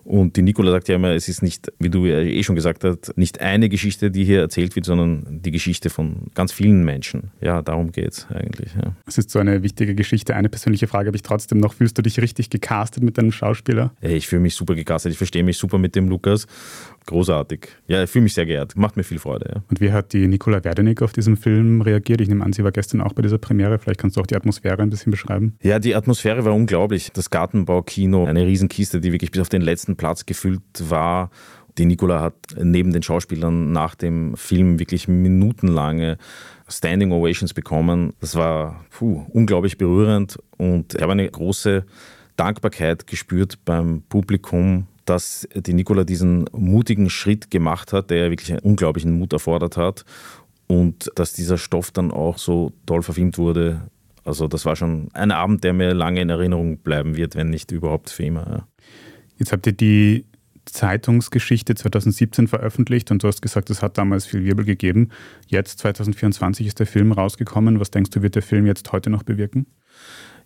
Und 0.04 0.36
die 0.36 0.42
Nicola 0.42 0.70
sagt 0.70 0.88
ja 0.88 0.96
immer, 0.96 1.12
es 1.12 1.28
ist 1.28 1.42
nicht, 1.42 1.72
wie 1.78 1.88
du 1.88 2.04
ja 2.04 2.18
eh 2.18 2.42
schon 2.42 2.54
gesagt 2.54 2.84
hast, 2.84 3.16
nicht 3.16 3.40
eine 3.40 3.70
Geschichte, 3.70 4.10
die 4.10 4.24
hier 4.24 4.40
erzählt 4.40 4.76
wird, 4.76 4.84
sondern 4.84 5.40
die 5.42 5.50
Geschichte 5.50 5.88
von 5.88 6.26
ganz 6.34 6.52
vielen 6.52 6.84
Menschen. 6.84 7.30
Ja, 7.40 7.62
darum 7.62 7.90
geht 7.90 8.12
es 8.12 8.26
eigentlich. 8.30 8.73
Ja. 8.76 8.94
Es 9.06 9.18
ist 9.18 9.30
so 9.30 9.38
eine 9.38 9.62
wichtige 9.62 9.94
Geschichte. 9.94 10.34
Eine 10.34 10.48
persönliche 10.48 10.86
Frage 10.86 11.08
habe 11.08 11.16
ich 11.16 11.22
trotzdem 11.22 11.58
noch. 11.58 11.74
Fühlst 11.74 11.96
du 11.98 12.02
dich 12.02 12.20
richtig 12.20 12.50
gecastet 12.50 13.02
mit 13.02 13.18
deinem 13.18 13.32
Schauspieler? 13.32 13.92
Ich 14.00 14.26
fühle 14.26 14.42
mich 14.42 14.54
super 14.54 14.74
gecastet. 14.74 15.12
Ich 15.12 15.18
verstehe 15.18 15.44
mich 15.44 15.58
super 15.58 15.78
mit 15.78 15.94
dem 15.94 16.08
Lukas. 16.08 16.46
Großartig. 17.06 17.68
Ja, 17.86 18.02
ich 18.02 18.10
fühle 18.10 18.24
mich 18.24 18.34
sehr 18.34 18.46
geehrt. 18.46 18.76
Macht 18.76 18.96
mir 18.96 19.04
viel 19.04 19.18
Freude. 19.18 19.50
Ja. 19.54 19.62
Und 19.68 19.80
wie 19.80 19.92
hat 19.92 20.12
die 20.12 20.26
Nicola 20.26 20.64
Werdenig 20.64 21.02
auf 21.02 21.12
diesen 21.12 21.36
Film 21.36 21.82
reagiert? 21.82 22.20
Ich 22.20 22.28
nehme 22.28 22.44
an, 22.44 22.52
sie 22.52 22.64
war 22.64 22.72
gestern 22.72 23.00
auch 23.00 23.12
bei 23.12 23.22
dieser 23.22 23.38
Premiere. 23.38 23.78
Vielleicht 23.78 24.00
kannst 24.00 24.16
du 24.16 24.20
auch 24.20 24.26
die 24.26 24.36
Atmosphäre 24.36 24.82
ein 24.82 24.90
bisschen 24.90 25.10
beschreiben. 25.10 25.56
Ja, 25.62 25.78
die 25.78 25.94
Atmosphäre 25.94 26.44
war 26.44 26.54
unglaublich. 26.54 27.10
Das 27.12 27.30
Gartenbaukino, 27.30 28.24
eine 28.24 28.46
Riesenkiste, 28.46 29.00
die 29.00 29.12
wirklich 29.12 29.30
bis 29.30 29.42
auf 29.42 29.48
den 29.48 29.62
letzten 29.62 29.96
Platz 29.96 30.24
gefüllt 30.24 30.62
war. 30.88 31.30
Die 31.78 31.86
Nicola 31.86 32.20
hat 32.20 32.34
neben 32.56 32.92
den 32.92 33.02
Schauspielern 33.02 33.72
nach 33.72 33.94
dem 33.94 34.36
Film 34.36 34.78
wirklich 34.78 35.08
minutenlange 35.08 36.18
Standing 36.68 37.12
Ovations 37.12 37.52
bekommen. 37.52 38.12
Das 38.20 38.36
war 38.36 38.84
puh, 38.90 39.24
unglaublich 39.30 39.76
berührend 39.76 40.38
und 40.56 40.94
ich 40.94 41.02
habe 41.02 41.12
eine 41.12 41.28
große 41.28 41.84
Dankbarkeit 42.36 43.06
gespürt 43.06 43.58
beim 43.64 44.02
Publikum, 44.08 44.86
dass 45.04 45.46
die 45.54 45.74
Nicola 45.74 46.04
diesen 46.04 46.46
mutigen 46.52 47.10
Schritt 47.10 47.50
gemacht 47.50 47.92
hat, 47.92 48.10
der 48.10 48.30
wirklich 48.30 48.52
einen 48.52 48.60
unglaublichen 48.60 49.12
Mut 49.18 49.32
erfordert 49.32 49.76
hat 49.76 50.04
und 50.66 51.10
dass 51.16 51.32
dieser 51.32 51.58
Stoff 51.58 51.90
dann 51.90 52.10
auch 52.10 52.38
so 52.38 52.72
toll 52.86 53.02
verfilmt 53.02 53.36
wurde. 53.36 53.82
Also 54.24 54.48
das 54.48 54.64
war 54.64 54.76
schon 54.76 55.08
ein 55.12 55.30
Abend, 55.30 55.64
der 55.64 55.74
mir 55.74 55.92
lange 55.92 56.22
in 56.22 56.30
Erinnerung 56.30 56.78
bleiben 56.78 57.16
wird, 57.16 57.34
wenn 57.34 57.50
nicht 57.50 57.70
überhaupt 57.72 58.10
für 58.10 58.24
immer. 58.24 58.66
Jetzt 59.36 59.52
habt 59.52 59.66
ihr 59.66 59.72
die 59.72 60.24
Zeitungsgeschichte 60.66 61.74
2017 61.74 62.48
veröffentlicht 62.48 63.10
und 63.10 63.22
du 63.22 63.28
hast 63.28 63.42
gesagt, 63.42 63.70
es 63.70 63.82
hat 63.82 63.98
damals 63.98 64.26
viel 64.26 64.44
Wirbel 64.44 64.64
gegeben. 64.64 65.10
Jetzt, 65.46 65.78
2024, 65.80 66.66
ist 66.66 66.78
der 66.78 66.86
Film 66.86 67.12
rausgekommen. 67.12 67.80
Was 67.80 67.90
denkst 67.90 68.10
du, 68.10 68.22
wird 68.22 68.34
der 68.34 68.42
Film 68.42 68.66
jetzt 68.66 68.92
heute 68.92 69.10
noch 69.10 69.22
bewirken? 69.22 69.66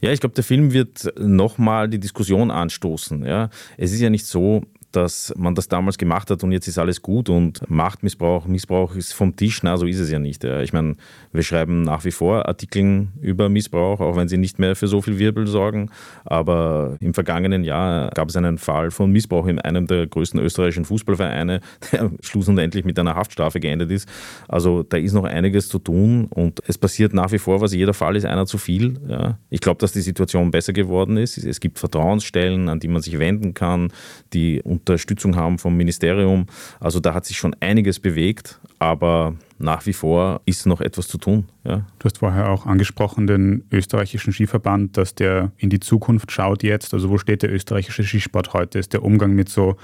Ja, 0.00 0.12
ich 0.12 0.20
glaube, 0.20 0.35
der 0.35 0.44
Film 0.44 0.72
wird 0.72 1.12
nochmal 1.18 1.88
die 1.88 1.98
Diskussion 1.98 2.50
anstoßen. 2.50 3.24
Ja. 3.24 3.50
Es 3.76 3.92
ist 3.92 4.00
ja 4.00 4.11
nicht 4.11 4.26
so, 4.26 4.62
dass 4.92 5.35
man 5.37 5.55
das 5.55 5.68
damals 5.68 5.98
gemacht 5.98 6.31
hat 6.31 6.42
und 6.42 6.53
jetzt 6.53 6.66
ist 6.66 6.79
alles 6.79 7.03
gut 7.03 7.29
und 7.29 7.68
Machtmissbrauch, 7.68 8.46
Missbrauch 8.46 8.94
ist 8.96 9.12
vom 9.12 9.37
Tisch. 9.37 9.62
Na, 9.62 9.77
so 9.77 9.87
ist 9.87 9.98
es 9.98 10.11
ja 10.11 10.18
nicht. 10.18 10.44
Ich 10.44 10.72
meine, 10.72 10.96
wir 11.33 11.42
schreiben 11.42 11.83
nach 11.83 12.05
wie 12.05 12.11
vor 12.11 12.48
Artikel 12.48 13.09
über 13.20 13.48
Missbrauch, 13.48 14.01
auch 14.01 14.16
wenn 14.16 14.29
sie 14.29 14.38
nicht 14.38 14.59
mehr 14.59 14.77
für 14.77 14.88
so 14.88 15.03
viel 15.03 15.18
Wirbel 15.18 15.46
sorgen. 15.46 15.90
Aber 16.24 16.96
im 17.01 17.12
vergangenen 17.12 17.64
Jahr 17.64 18.11
gab 18.11 18.31
es 18.31 18.37
einen 18.37 18.57
Fall 18.57 18.90
von 18.90 19.12
Missbrauch 19.12 19.46
in 19.46 19.59
einem 19.59 19.87
der 19.87 20.07
größten 20.07 20.40
österreichischen 20.40 20.87
Fußballvereine, 20.87 21.61
der 21.92 22.11
schlussendlich 22.20 22.85
mit 22.85 22.98
einer 22.98 23.14
Haftstrafe 23.14 23.61
geendet 23.61 23.90
ist. 23.90 24.09
Also 24.48 24.83
da 24.83 24.96
ist 24.96 25.12
noch 25.12 25.24
einiges 25.24 25.68
zu 25.68 25.79
tun 25.79 26.27
und 26.31 26.62
es 26.66 26.79
passiert 26.79 27.12
nach 27.12 27.31
wie 27.33 27.38
vor 27.38 27.61
was. 27.61 27.74
Jeder 27.74 27.94
Fall 27.94 28.16
ist 28.16 28.24
einer 28.24 28.46
zu 28.46 28.57
viel. 28.57 28.98
Ja. 29.07 29.38
Ich 29.51 29.61
glaube, 29.61 29.79
dass 29.81 29.92
die 29.92 30.01
Situation 30.01 30.51
besser 30.51 30.72
geworden 30.72 31.18
ist. 31.18 31.37
Es 31.37 31.61
gibt 31.61 31.79
Vertrauensstellen, 31.79 32.70
an 32.70 32.81
die 32.81 32.88
man 32.88 33.03
sich 33.03 33.18
wenden 33.18 33.53
kann, 33.53 33.92
die 34.33 34.62
Unterstützung 34.88 35.37
haben 35.37 35.59
vom 35.59 35.77
Ministerium. 35.77 36.46
Also 36.81 37.01
da 37.01 37.14
hat 37.14 37.27
sich 37.27 37.37
schon 37.37 37.55
einiges 37.61 38.01
bewegt, 38.01 38.61
aber 38.79 39.35
nach 39.59 39.87
wie 39.87 39.92
vor 39.92 40.40
ist 40.46 40.66
noch 40.66 40.81
etwas 40.81 41.09
zu 41.09 41.18
tun. 41.18 41.46
Ja. 41.64 41.87
Du 41.98 42.05
hast 42.05 42.18
vorher 42.18 42.48
auch 42.48 42.66
angesprochen, 42.66 43.27
den 43.27 43.64
österreichischen 43.70 44.33
Skiverband, 44.33 44.96
dass 44.96 45.14
der 45.14 45.53
in 45.57 45.70
die 45.70 45.81
Zukunft 45.81 46.33
schaut 46.33 46.62
jetzt. 46.62 46.94
Also 46.94 47.11
wo 47.11 47.18
steht 47.18 47.42
der 47.42 47.53
österreichische 47.53 48.05
Skisport 48.05 48.55
heute? 48.55 48.79
Ist 48.79 48.92
der 48.92 49.05
Umgang 49.05 49.33
mit 49.33 49.48
so 49.48 49.77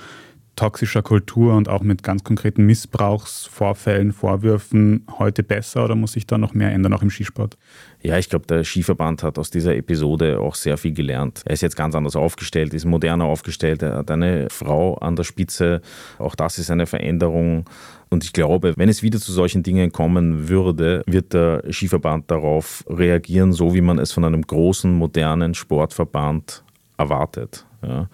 toxischer 0.57 1.03
Kultur 1.03 1.55
und 1.55 1.69
auch 1.69 1.83
mit 1.83 2.03
ganz 2.03 2.23
konkreten 2.23 2.65
Missbrauchsvorfällen, 2.65 4.13
Vorwürfen 4.13 5.05
heute 5.19 5.43
besser 5.43 5.85
oder 5.85 5.97
muss 5.97 6.13
sich 6.13 6.27
da 6.27 6.39
noch 6.39 6.55
mehr 6.55 6.73
ändern, 6.73 6.93
auch 6.93 7.03
im 7.03 7.11
Skisport? 7.11 7.59
Ja, 8.05 8.19
ich 8.19 8.29
glaube, 8.29 8.47
der 8.47 8.65
Skiverband 8.65 9.23
hat 9.23 9.39
aus 9.39 9.51
dieser 9.51 9.75
Episode 9.75 10.39
auch 10.39 10.55
sehr 10.55 10.77
viel 10.77 10.93
gelernt. 10.93 11.43
Er 11.47 11.55
ist 11.55 11.63
jetzt 11.63 11.77
ganz 11.77 11.95
anders 11.95 12.17
aufgestellt, 12.17 12.75
ist 12.75 12.85
moderner 12.85 13.25
aufgestellt, 13.25 13.83
er 13.83 13.97
hat 13.97 14.11
eine 14.11 14.49
Frau 14.51 14.97
an 14.97 15.17
der 15.17 15.25
Spitze. 15.25 15.81
Auch 16.19 16.35
das 16.35 16.59
ist 16.59 16.71
eine 16.71 16.87
Veränderung. 16.87 17.65
Und 18.11 18.23
ich 18.23 18.33
glaube, 18.33 18.75
wenn 18.77 18.89
es 18.89 19.03
wieder 19.03 19.19
zu 19.19 19.33
solchen 19.33 19.63
Dingen 19.63 19.91
kommen 19.91 20.49
würde, 20.49 21.03
wird 21.07 21.33
der 21.33 21.65
Skiverband 21.71 22.31
darauf 22.31 22.85
reagieren, 22.89 23.53
so 23.53 23.75
wie 23.75 23.81
man 23.81 23.99
es 23.99 24.13
von 24.13 24.25
einem 24.25 24.43
großen, 24.43 24.93
modernen 24.93 25.55
Sportverband 25.55 26.63
erwartet. 26.99 27.65
Ja. 27.83 28.09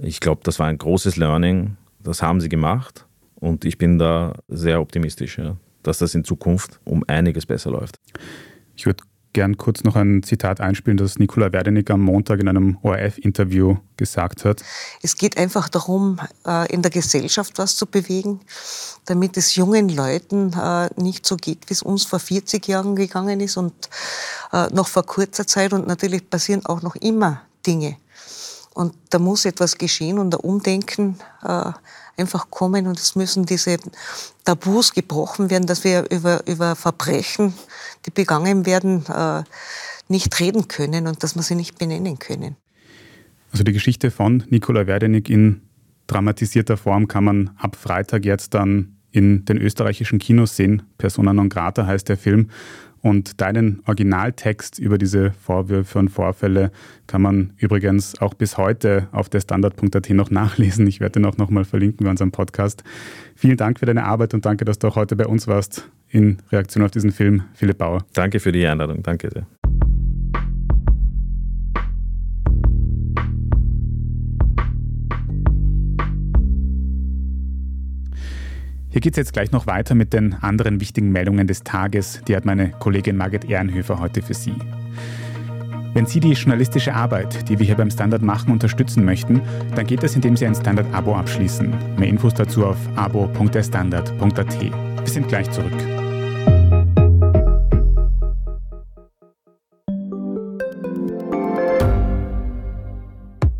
Ich 0.00 0.20
glaube, 0.20 0.40
das 0.44 0.58
war 0.58 0.66
ein 0.66 0.78
großes 0.78 1.16
Learning 1.16 1.76
das 2.06 2.22
haben 2.22 2.40
sie 2.40 2.48
gemacht 2.48 3.04
und 3.34 3.64
ich 3.64 3.78
bin 3.78 3.98
da 3.98 4.34
sehr 4.48 4.80
optimistisch, 4.80 5.38
ja, 5.38 5.56
dass 5.82 5.98
das 5.98 6.14
in 6.14 6.24
Zukunft 6.24 6.80
um 6.84 7.04
einiges 7.08 7.46
besser 7.46 7.70
läuft. 7.70 7.98
Ich 8.76 8.86
würde 8.86 9.02
gern 9.36 9.58
kurz 9.58 9.84
noch 9.84 9.96
ein 9.96 10.22
Zitat 10.22 10.62
einspielen, 10.62 10.96
das 10.96 11.18
Nikola 11.18 11.52
Werdenig 11.52 11.90
am 11.90 12.00
Montag 12.00 12.40
in 12.40 12.48
einem 12.48 12.78
ORF-Interview 12.80 13.76
gesagt 13.98 14.46
hat. 14.46 14.62
Es 15.02 15.18
geht 15.18 15.36
einfach 15.36 15.68
darum, 15.68 16.18
äh, 16.46 16.72
in 16.72 16.80
der 16.80 16.90
Gesellschaft 16.90 17.58
was 17.58 17.76
zu 17.76 17.84
bewegen, 17.84 18.40
damit 19.04 19.36
es 19.36 19.54
jungen 19.54 19.90
Leuten 19.90 20.54
äh, 20.54 20.88
nicht 20.98 21.26
so 21.26 21.36
geht, 21.36 21.68
wie 21.68 21.74
es 21.74 21.82
uns 21.82 22.06
vor 22.06 22.18
40 22.18 22.66
Jahren 22.66 22.96
gegangen 22.96 23.40
ist 23.40 23.58
und 23.58 23.74
äh, 24.54 24.68
noch 24.72 24.88
vor 24.88 25.04
kurzer 25.04 25.46
Zeit. 25.46 25.74
Und 25.74 25.86
natürlich 25.86 26.30
passieren 26.30 26.64
auch 26.64 26.80
noch 26.80 26.96
immer 26.96 27.42
Dinge. 27.66 27.98
Und 28.76 28.92
da 29.08 29.18
muss 29.18 29.46
etwas 29.46 29.78
geschehen 29.78 30.18
und 30.18 30.34
ein 30.34 30.40
Umdenken 30.40 31.16
äh, 31.42 31.72
einfach 32.18 32.50
kommen 32.50 32.86
und 32.86 32.98
es 32.98 33.16
müssen 33.16 33.46
diese 33.46 33.78
Tabus 34.44 34.92
gebrochen 34.92 35.48
werden, 35.48 35.64
dass 35.66 35.82
wir 35.82 36.04
über, 36.10 36.46
über 36.46 36.76
Verbrechen, 36.76 37.54
die 38.04 38.10
begangen 38.10 38.66
werden, 38.66 39.06
äh, 39.06 39.44
nicht 40.08 40.38
reden 40.40 40.68
können 40.68 41.06
und 41.06 41.22
dass 41.22 41.36
wir 41.36 41.42
sie 41.42 41.54
nicht 41.54 41.78
benennen 41.78 42.18
können. 42.18 42.56
Also 43.50 43.64
die 43.64 43.72
Geschichte 43.72 44.10
von 44.10 44.44
Nikola 44.50 44.86
Werdenig 44.86 45.30
in 45.30 45.62
dramatisierter 46.06 46.76
Form 46.76 47.08
kann 47.08 47.24
man 47.24 47.56
ab 47.56 47.76
Freitag 47.76 48.26
jetzt 48.26 48.52
dann 48.52 48.98
in 49.10 49.46
den 49.46 49.56
österreichischen 49.56 50.18
Kinos 50.18 50.54
sehen. 50.54 50.82
Persona 50.98 51.32
non 51.32 51.48
grata 51.48 51.86
heißt 51.86 52.10
der 52.10 52.18
Film. 52.18 52.50
Und 53.02 53.40
deinen 53.40 53.82
Originaltext 53.86 54.78
über 54.78 54.98
diese 54.98 55.32
Vorwürfe 55.32 55.98
und 55.98 56.08
Vorfälle 56.08 56.70
kann 57.06 57.22
man 57.22 57.52
übrigens 57.58 58.20
auch 58.20 58.34
bis 58.34 58.58
heute 58.58 59.08
auf 59.12 59.28
der 59.28 59.40
Standard.at 59.40 60.10
noch 60.10 60.30
nachlesen. 60.30 60.86
Ich 60.86 61.00
werde 61.00 61.20
den 61.20 61.24
auch 61.24 61.36
nochmal 61.36 61.64
verlinken 61.64 62.04
bei 62.04 62.10
unserem 62.10 62.32
Podcast. 62.32 62.82
Vielen 63.34 63.56
Dank 63.56 63.78
für 63.78 63.86
deine 63.86 64.04
Arbeit 64.04 64.34
und 64.34 64.44
danke, 64.44 64.64
dass 64.64 64.78
du 64.78 64.88
auch 64.88 64.96
heute 64.96 65.14
bei 65.14 65.26
uns 65.26 65.46
warst 65.46 65.88
in 66.08 66.38
Reaktion 66.50 66.84
auf 66.84 66.90
diesen 66.90 67.12
Film, 67.12 67.44
Philipp 67.54 67.78
Bauer. 67.78 68.04
Danke 68.12 68.40
für 68.40 68.52
die 68.52 68.66
Einladung. 68.66 69.02
Danke 69.02 69.30
sehr. 69.30 69.46
Hier 78.96 79.02
geht 79.02 79.12
es 79.12 79.18
jetzt 79.18 79.34
gleich 79.34 79.52
noch 79.52 79.66
weiter 79.66 79.94
mit 79.94 80.14
den 80.14 80.32
anderen 80.32 80.80
wichtigen 80.80 81.12
Meldungen 81.12 81.46
des 81.46 81.62
Tages. 81.62 82.22
Die 82.26 82.34
hat 82.34 82.46
meine 82.46 82.70
Kollegin 82.70 83.14
Margit 83.18 83.44
Ehrenhöfer 83.44 84.00
heute 84.00 84.22
für 84.22 84.32
Sie. 84.32 84.54
Wenn 85.92 86.06
Sie 86.06 86.18
die 86.18 86.32
journalistische 86.32 86.94
Arbeit, 86.94 87.46
die 87.50 87.58
wir 87.58 87.66
hier 87.66 87.74
beim 87.74 87.90
Standard 87.90 88.22
machen, 88.22 88.50
unterstützen 88.52 89.04
möchten, 89.04 89.42
dann 89.74 89.86
geht 89.86 90.02
das, 90.02 90.14
indem 90.14 90.34
Sie 90.34 90.46
ein 90.46 90.54
Standard-Abo 90.54 91.14
abschließen. 91.14 91.74
Mehr 91.98 92.08
Infos 92.08 92.32
dazu 92.32 92.64
auf 92.64 92.78
abo.derstandard.at. 92.96 94.60
Wir 94.62 94.72
sind 95.04 95.28
gleich 95.28 95.50
zurück. 95.50 95.74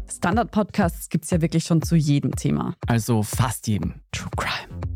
Standard-Podcasts 0.09 1.11
gibt 1.11 1.25
es 1.25 1.31
ja 1.31 1.42
wirklich 1.42 1.64
schon 1.64 1.83
zu 1.83 1.94
jedem 1.94 2.35
Thema. 2.35 2.75
Also 2.87 3.22
fast 3.22 3.66
jedem. 3.66 3.96
True 4.12 4.31
Crime. 4.35 4.95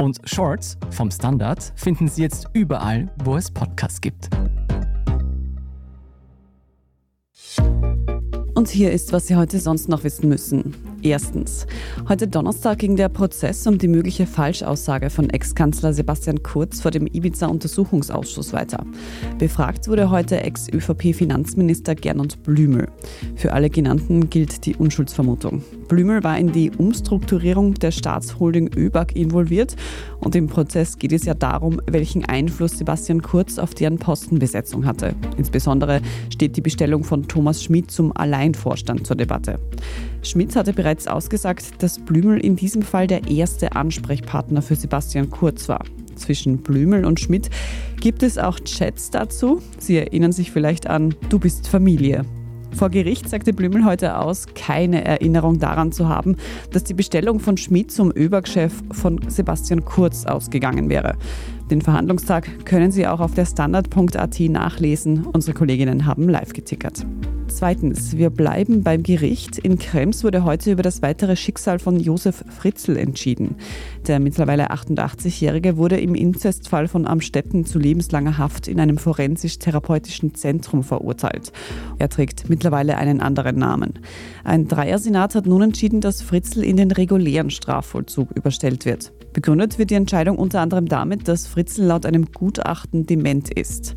Und 0.00 0.18
Shorts 0.24 0.78
vom 0.88 1.10
Standard 1.10 1.74
finden 1.76 2.08
Sie 2.08 2.22
jetzt 2.22 2.48
überall, 2.54 3.12
wo 3.22 3.36
es 3.36 3.50
Podcasts 3.50 4.00
gibt. 4.00 4.30
Und 8.54 8.68
hier 8.70 8.92
ist, 8.92 9.12
was 9.12 9.26
Sie 9.26 9.36
heute 9.36 9.58
sonst 9.58 9.90
noch 9.90 10.02
wissen 10.02 10.30
müssen. 10.30 10.89
Erstens. 11.02 11.66
Heute 12.08 12.28
Donnerstag 12.28 12.78
ging 12.78 12.96
der 12.96 13.08
Prozess 13.08 13.66
um 13.66 13.78
die 13.78 13.88
mögliche 13.88 14.26
Falschaussage 14.26 15.08
von 15.08 15.30
Ex-Kanzler 15.30 15.94
Sebastian 15.94 16.42
Kurz 16.42 16.82
vor 16.82 16.90
dem 16.90 17.06
Ibiza-Untersuchungsausschuss 17.06 18.52
weiter. 18.52 18.84
Befragt 19.38 19.88
wurde 19.88 20.10
heute 20.10 20.42
Ex-ÖVP-Finanzminister 20.42 21.94
Gernot 21.94 22.42
Blümel. 22.42 22.88
Für 23.34 23.52
alle 23.52 23.70
genannten 23.70 24.28
gilt 24.28 24.66
die 24.66 24.76
Unschuldsvermutung. 24.76 25.62
Blümel 25.88 26.22
war 26.22 26.38
in 26.38 26.52
die 26.52 26.70
Umstrukturierung 26.70 27.74
der 27.74 27.92
Staatsholding 27.92 28.70
ÖBAG 28.76 29.16
involviert 29.16 29.76
und 30.20 30.34
im 30.34 30.48
Prozess 30.48 30.98
geht 30.98 31.12
es 31.12 31.24
ja 31.24 31.32
darum, 31.32 31.80
welchen 31.86 32.26
Einfluss 32.26 32.76
Sebastian 32.76 33.22
Kurz 33.22 33.58
auf 33.58 33.74
deren 33.74 33.98
Postenbesetzung 33.98 34.84
hatte. 34.84 35.14
Insbesondere 35.38 36.02
steht 36.30 36.56
die 36.56 36.60
Bestellung 36.60 37.04
von 37.04 37.26
Thomas 37.26 37.64
Schmidt 37.64 37.90
zum 37.90 38.14
Alleinvorstand 38.14 39.06
zur 39.06 39.16
Debatte. 39.16 39.58
Schmidt 40.22 40.54
hatte 40.54 40.72
bereits 40.72 41.06
ausgesagt, 41.06 41.82
dass 41.82 41.98
Blümel 41.98 42.38
in 42.38 42.56
diesem 42.56 42.82
Fall 42.82 43.06
der 43.06 43.28
erste 43.28 43.72
Ansprechpartner 43.72 44.62
für 44.62 44.76
Sebastian 44.76 45.30
Kurz 45.30 45.68
war. 45.68 45.84
Zwischen 46.14 46.58
Blümel 46.58 47.04
und 47.04 47.18
Schmidt 47.18 47.48
gibt 48.00 48.22
es 48.22 48.36
auch 48.36 48.60
Chats 48.60 49.10
dazu. 49.10 49.62
Sie 49.78 49.96
erinnern 49.96 50.32
sich 50.32 50.50
vielleicht 50.50 50.86
an 50.86 51.14
Du 51.30 51.38
bist 51.38 51.68
Familie. 51.68 52.24
Vor 52.72 52.90
Gericht 52.90 53.28
sagte 53.28 53.52
Blümel 53.52 53.84
heute 53.84 54.16
aus, 54.16 54.46
keine 54.54 55.04
Erinnerung 55.04 55.58
daran 55.58 55.92
zu 55.92 56.08
haben, 56.08 56.36
dass 56.72 56.84
die 56.84 56.94
Bestellung 56.94 57.40
von 57.40 57.56
Schmidt 57.56 57.90
zum 57.90 58.12
ÖBAG-Chef 58.14 58.72
von 58.92 59.20
Sebastian 59.28 59.84
Kurz 59.84 60.24
ausgegangen 60.24 60.88
wäre. 60.88 61.16
Den 61.70 61.82
Verhandlungstag 61.82 62.66
können 62.66 62.90
Sie 62.90 63.06
auch 63.06 63.20
auf 63.20 63.34
der 63.34 63.46
Standard.at 63.46 64.40
nachlesen. 64.40 65.24
Unsere 65.24 65.54
Kolleginnen 65.54 66.04
haben 66.04 66.28
live 66.28 66.52
getickert. 66.52 67.06
Zweitens, 67.46 68.16
wir 68.16 68.30
bleiben 68.30 68.82
beim 68.82 69.02
Gericht. 69.02 69.58
In 69.58 69.78
Krems 69.78 70.24
wurde 70.24 70.44
heute 70.44 70.72
über 70.72 70.82
das 70.82 71.02
weitere 71.02 71.36
Schicksal 71.36 71.78
von 71.78 72.00
Josef 72.00 72.44
Fritzl 72.48 72.96
entschieden. 72.96 73.56
Der 74.06 74.18
mittlerweile 74.18 74.70
88-Jährige 74.70 75.76
wurde 75.76 76.00
im 76.00 76.14
Inzestfall 76.14 76.88
von 76.88 77.06
Amstetten 77.06 77.64
zu 77.64 77.78
lebenslanger 77.78 78.38
Haft 78.38 78.66
in 78.66 78.80
einem 78.80 78.98
forensisch-therapeutischen 78.98 80.34
Zentrum 80.34 80.82
verurteilt. 80.82 81.52
Er 81.98 82.08
trägt 82.08 82.48
mittlerweile 82.48 82.96
einen 82.96 83.20
anderen 83.20 83.58
Namen. 83.58 83.98
Ein 84.42 84.66
Dreiersenat 84.66 85.34
hat 85.34 85.46
nun 85.46 85.62
entschieden, 85.62 86.00
dass 86.00 86.22
Fritzl 86.22 86.64
in 86.64 86.76
den 86.76 86.90
regulären 86.90 87.50
Strafvollzug 87.50 88.30
überstellt 88.32 88.86
wird. 88.86 89.12
Begründet 89.32 89.78
wird 89.78 89.90
die 89.90 89.94
Entscheidung 89.94 90.38
unter 90.38 90.60
anderem 90.60 90.86
damit, 90.86 91.28
dass 91.28 91.46
Fritzl 91.46 91.84
laut 91.84 92.06
einem 92.06 92.32
Gutachten 92.32 93.06
dement 93.06 93.52
ist. 93.52 93.94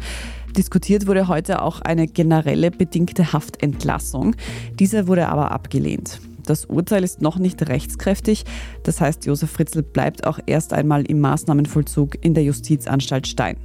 Diskutiert 0.55 1.07
wurde 1.07 1.27
heute 1.27 1.61
auch 1.61 1.81
eine 1.81 2.07
generelle 2.07 2.69
bedingte 2.69 3.33
Haftentlassung. 3.33 4.35
Diese 4.77 5.07
wurde 5.07 5.29
aber 5.29 5.51
abgelehnt. 5.51 6.19
Das 6.45 6.65
Urteil 6.65 7.03
ist 7.03 7.21
noch 7.21 7.39
nicht 7.39 7.67
rechtskräftig. 7.67 8.43
Das 8.83 9.01
heißt, 9.01 9.25
Josef 9.25 9.49
Fritzl 9.49 9.81
bleibt 9.81 10.27
auch 10.27 10.39
erst 10.45 10.73
einmal 10.73 11.05
im 11.05 11.19
Maßnahmenvollzug 11.21 12.23
in 12.23 12.33
der 12.33 12.43
Justizanstalt 12.43 13.27
Stein. 13.27 13.57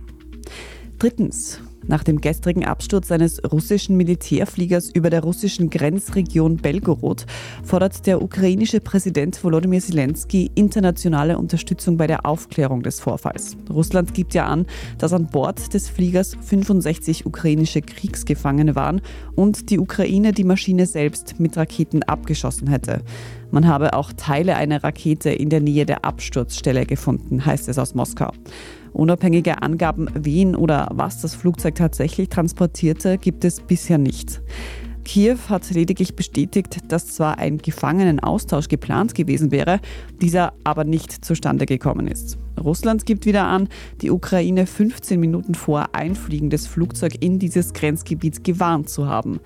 Drittens. 0.98 1.60
Nach 1.88 2.04
dem 2.04 2.20
gestrigen 2.20 2.66
Absturz 2.66 3.10
eines 3.10 3.42
russischen 3.50 3.96
Militärfliegers 3.96 4.90
über 4.90 5.08
der 5.08 5.22
russischen 5.22 5.70
Grenzregion 5.70 6.58
Belgorod 6.58 7.24
fordert 7.64 8.06
der 8.06 8.20
ukrainische 8.20 8.80
Präsident 8.80 9.42
Volodymyr 9.42 9.80
Zelensky 9.80 10.50
internationale 10.54 11.38
Unterstützung 11.38 11.96
bei 11.96 12.06
der 12.06 12.26
Aufklärung 12.26 12.82
des 12.82 13.00
Vorfalls. 13.00 13.56
Russland 13.70 14.12
gibt 14.12 14.34
ja 14.34 14.46
an, 14.46 14.66
dass 14.98 15.14
an 15.14 15.28
Bord 15.28 15.72
des 15.72 15.88
Fliegers 15.88 16.36
65 16.42 17.24
ukrainische 17.24 17.80
Kriegsgefangene 17.80 18.74
waren 18.74 19.00
und 19.34 19.70
die 19.70 19.78
Ukraine 19.78 20.32
die 20.32 20.44
Maschine 20.44 20.84
selbst 20.84 21.40
mit 21.40 21.56
Raketen 21.56 22.02
abgeschossen 22.02 22.68
hätte. 22.68 23.00
Man 23.50 23.66
habe 23.66 23.94
auch 23.94 24.12
Teile 24.12 24.56
einer 24.56 24.84
Rakete 24.84 25.30
in 25.30 25.48
der 25.48 25.60
Nähe 25.60 25.86
der 25.86 26.04
Absturzstelle 26.04 26.84
gefunden, 26.84 27.46
heißt 27.46 27.66
es 27.70 27.78
aus 27.78 27.94
Moskau. 27.94 28.32
Unabhängige 28.98 29.62
Angaben, 29.62 30.08
wen 30.12 30.56
oder 30.56 30.88
was 30.90 31.20
das 31.20 31.36
Flugzeug 31.36 31.76
tatsächlich 31.76 32.30
transportierte, 32.30 33.16
gibt 33.16 33.44
es 33.44 33.60
bisher 33.60 33.96
nicht. 33.96 34.42
Kiew 35.04 35.38
hat 35.48 35.70
lediglich 35.70 36.16
bestätigt, 36.16 36.80
dass 36.88 37.06
zwar 37.06 37.38
ein 37.38 37.58
Gefangenenaustausch 37.58 38.66
geplant 38.66 39.14
gewesen 39.14 39.52
wäre, 39.52 39.78
dieser 40.20 40.52
aber 40.64 40.82
nicht 40.82 41.24
zustande 41.24 41.64
gekommen 41.64 42.08
ist. 42.08 42.38
Russland 42.60 43.06
gibt 43.06 43.24
wieder 43.24 43.44
an, 43.44 43.68
die 44.02 44.10
Ukraine 44.10 44.66
15 44.66 45.20
Minuten 45.20 45.54
vor 45.54 45.90
Einfliegen 45.92 46.50
des 46.50 46.66
Flugzeugs 46.66 47.14
in 47.20 47.38
dieses 47.38 47.74
Grenzgebiet 47.74 48.42
gewarnt 48.42 48.88
zu 48.88 49.06
haben. 49.06 49.38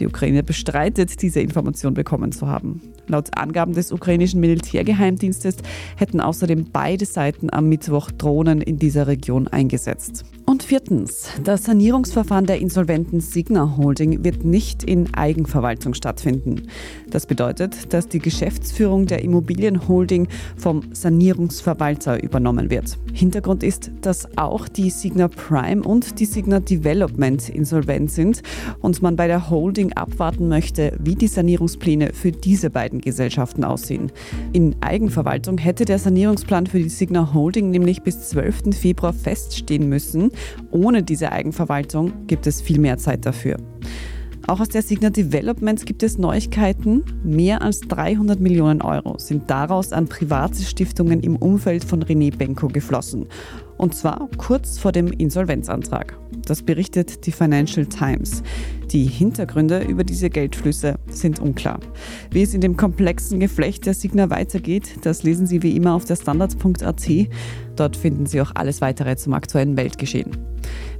Die 0.00 0.08
Ukraine 0.08 0.42
bestreitet, 0.42 1.22
diese 1.22 1.40
Information 1.40 1.94
bekommen 1.94 2.32
zu 2.32 2.48
haben. 2.48 2.82
Laut 3.08 3.36
Angaben 3.36 3.72
des 3.72 3.90
ukrainischen 3.90 4.40
Militärgeheimdienstes 4.40 5.56
hätten 5.96 6.20
außerdem 6.20 6.66
beide 6.72 7.06
Seiten 7.06 7.48
am 7.50 7.68
Mittwoch 7.68 8.10
Drohnen 8.10 8.60
in 8.60 8.78
dieser 8.78 9.06
Region 9.06 9.48
eingesetzt. 9.48 10.24
Und 10.44 10.62
viertens, 10.62 11.28
das 11.44 11.64
Sanierungsverfahren 11.64 12.46
der 12.46 12.58
insolventen 12.58 13.20
Signa 13.20 13.76
Holding 13.76 14.24
wird 14.24 14.44
nicht 14.44 14.82
in 14.82 15.12
Eigenverwaltung 15.14 15.92
stattfinden. 15.92 16.68
Das 17.10 17.26
bedeutet, 17.26 17.92
dass 17.92 18.08
die 18.08 18.18
Geschäftsführung 18.18 19.04
der 19.04 19.22
Immobilienholding 19.22 20.28
vom 20.56 20.82
Sanierungsverwalter 20.92 22.22
übernommen 22.22 22.70
wird. 22.70 22.98
Hintergrund 23.12 23.62
ist, 23.62 23.90
dass 24.00 24.38
auch 24.38 24.68
die 24.68 24.88
Signa 24.88 25.28
Prime 25.28 25.82
und 25.82 26.18
die 26.18 26.24
Signa 26.24 26.60
Development 26.60 27.48
insolvent 27.48 28.10
sind 28.10 28.42
und 28.80 29.02
man 29.02 29.16
bei 29.16 29.26
der 29.26 29.50
Holding 29.50 29.92
abwarten 29.94 30.48
möchte, 30.48 30.96
wie 30.98 31.14
die 31.14 31.28
Sanierungspläne 31.28 32.12
für 32.14 32.32
diese 32.32 32.70
beiden 32.70 32.97
Gesellschaften 33.00 33.64
aussehen. 33.64 34.12
In 34.52 34.76
Eigenverwaltung 34.80 35.58
hätte 35.58 35.84
der 35.84 35.98
Sanierungsplan 35.98 36.66
für 36.66 36.78
die 36.78 36.88
Signa 36.88 37.32
Holding 37.34 37.70
nämlich 37.70 38.02
bis 38.02 38.28
12. 38.28 38.76
Februar 38.76 39.12
feststehen 39.12 39.88
müssen. 39.88 40.30
Ohne 40.70 41.02
diese 41.02 41.32
Eigenverwaltung 41.32 42.26
gibt 42.26 42.46
es 42.46 42.60
viel 42.60 42.78
mehr 42.78 42.98
Zeit 42.98 43.26
dafür. 43.26 43.56
Auch 44.48 44.60
aus 44.60 44.70
der 44.70 44.80
Signa 44.80 45.10
Developments 45.10 45.84
gibt 45.84 46.02
es 46.02 46.16
Neuigkeiten. 46.16 47.04
Mehr 47.22 47.60
als 47.60 47.80
300 47.80 48.40
Millionen 48.40 48.80
Euro 48.80 49.18
sind 49.18 49.50
daraus 49.50 49.92
an 49.92 50.08
private 50.08 50.62
Stiftungen 50.62 51.20
im 51.20 51.36
Umfeld 51.36 51.84
von 51.84 52.02
René 52.02 52.34
Benko 52.34 52.68
geflossen. 52.68 53.26
Und 53.78 53.94
zwar 53.94 54.28
kurz 54.36 54.78
vor 54.78 54.92
dem 54.92 55.06
Insolvenzantrag. 55.06 56.18
Das 56.44 56.62
berichtet 56.62 57.26
die 57.26 57.32
Financial 57.32 57.86
Times. 57.86 58.42
Die 58.90 59.04
Hintergründe 59.04 59.82
über 59.82 60.02
diese 60.02 60.30
Geldflüsse 60.30 60.98
sind 61.08 61.40
unklar. 61.40 61.78
Wie 62.30 62.42
es 62.42 62.54
in 62.54 62.60
dem 62.60 62.76
komplexen 62.76 63.38
Geflecht 63.38 63.86
der 63.86 63.94
Signa 63.94 64.30
weitergeht, 64.30 64.96
das 65.02 65.22
lesen 65.22 65.46
Sie 65.46 65.62
wie 65.62 65.76
immer 65.76 65.94
auf 65.94 66.06
der 66.06 66.16
Standard.at. 66.16 67.08
Dort 67.76 67.96
finden 67.96 68.26
Sie 68.26 68.40
auch 68.40 68.52
alles 68.54 68.80
weitere 68.80 69.16
zum 69.16 69.34
aktuellen 69.34 69.76
Weltgeschehen. 69.76 70.36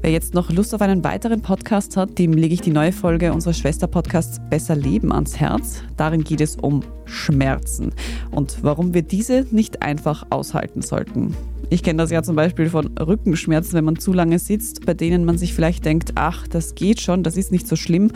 Wer 0.00 0.12
jetzt 0.12 0.34
noch 0.34 0.50
Lust 0.50 0.74
auf 0.74 0.80
einen 0.80 1.02
weiteren 1.02 1.42
Podcast 1.42 1.96
hat, 1.96 2.18
dem 2.18 2.32
lege 2.32 2.54
ich 2.54 2.60
die 2.60 2.70
neue 2.70 2.92
Folge 2.92 3.32
unseres 3.32 3.58
Schwesterpodcasts 3.58 4.38
Besser 4.48 4.76
Leben 4.76 5.12
ans 5.12 5.40
Herz. 5.40 5.82
Darin 5.96 6.22
geht 6.22 6.40
es 6.40 6.56
um 6.56 6.82
Schmerzen 7.04 7.92
und 8.30 8.58
warum 8.62 8.94
wir 8.94 9.02
diese 9.02 9.46
nicht 9.50 9.82
einfach 9.82 10.26
aushalten 10.30 10.82
sollten. 10.82 11.34
Ich 11.70 11.83
kenne 11.83 11.98
das 11.98 12.11
ja 12.11 12.22
zum 12.22 12.35
Beispiel 12.35 12.70
von 12.70 12.96
Rückenschmerzen, 12.98 13.74
wenn 13.74 13.85
man 13.85 13.98
zu 13.98 14.14
lange 14.14 14.38
sitzt, 14.38 14.87
bei 14.87 14.94
denen 14.94 15.26
man 15.26 15.37
sich 15.37 15.52
vielleicht 15.52 15.85
denkt, 15.85 16.12
ach, 16.14 16.48
das 16.48 16.74
geht 16.74 17.00
schon, 17.00 17.22
das 17.22 17.37
ist 17.37 17.52
nicht 17.52 17.68
so 17.68 17.76
schlimm. 17.76 18.11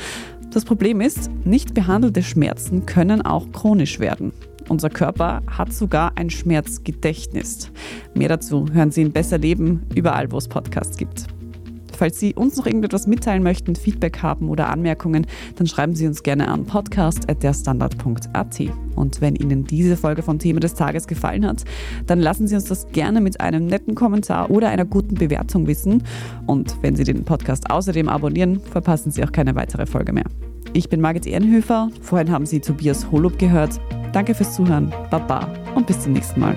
Das 0.52 0.64
Problem 0.64 1.02
ist, 1.02 1.30
nicht 1.44 1.74
behandelte 1.74 2.22
Schmerzen 2.22 2.86
können 2.86 3.20
auch 3.20 3.52
chronisch 3.52 4.00
werden. 4.00 4.32
Unser 4.68 4.88
Körper 4.88 5.42
hat 5.46 5.72
sogar 5.72 6.12
ein 6.16 6.30
Schmerzgedächtnis. 6.30 7.70
Mehr 8.14 8.28
dazu 8.28 8.66
hören 8.72 8.90
Sie 8.90 9.02
in 9.02 9.12
Besser 9.12 9.36
Leben 9.36 9.82
überall, 9.94 10.32
wo 10.32 10.38
es 10.38 10.48
Podcasts 10.48 10.96
gibt. 10.96 11.26
Falls 12.02 12.18
Sie 12.18 12.34
uns 12.34 12.56
noch 12.56 12.66
irgendetwas 12.66 13.06
mitteilen 13.06 13.44
möchten, 13.44 13.76
Feedback 13.76 14.24
haben 14.24 14.48
oder 14.48 14.70
Anmerkungen, 14.70 15.24
dann 15.54 15.68
schreiben 15.68 15.94
Sie 15.94 16.04
uns 16.08 16.24
gerne 16.24 16.48
an 16.48 16.64
podcast.derstandard.at. 16.64 18.60
Und 18.96 19.20
wenn 19.20 19.36
Ihnen 19.36 19.66
diese 19.66 19.96
Folge 19.96 20.24
vom 20.24 20.40
Thema 20.40 20.58
des 20.58 20.74
Tages 20.74 21.06
gefallen 21.06 21.46
hat, 21.46 21.62
dann 22.08 22.18
lassen 22.18 22.48
Sie 22.48 22.56
uns 22.56 22.64
das 22.64 22.88
gerne 22.88 23.20
mit 23.20 23.40
einem 23.40 23.66
netten 23.66 23.94
Kommentar 23.94 24.50
oder 24.50 24.70
einer 24.70 24.84
guten 24.84 25.14
Bewertung 25.14 25.68
wissen. 25.68 26.02
Und 26.48 26.74
wenn 26.82 26.96
Sie 26.96 27.04
den 27.04 27.22
Podcast 27.22 27.70
außerdem 27.70 28.08
abonnieren, 28.08 28.58
verpassen 28.58 29.12
Sie 29.12 29.22
auch 29.22 29.30
keine 29.30 29.54
weitere 29.54 29.86
Folge 29.86 30.12
mehr. 30.12 30.26
Ich 30.72 30.88
bin 30.88 31.00
Margit 31.00 31.28
Ehrenhöfer. 31.28 31.90
Vorhin 32.00 32.32
haben 32.32 32.46
Sie 32.46 32.58
Tobias 32.58 33.12
Holub 33.12 33.38
gehört. 33.38 33.80
Danke 34.12 34.34
fürs 34.34 34.56
Zuhören. 34.56 34.92
Baba 35.08 35.46
und 35.76 35.86
bis 35.86 36.00
zum 36.00 36.14
nächsten 36.14 36.40
Mal. 36.40 36.56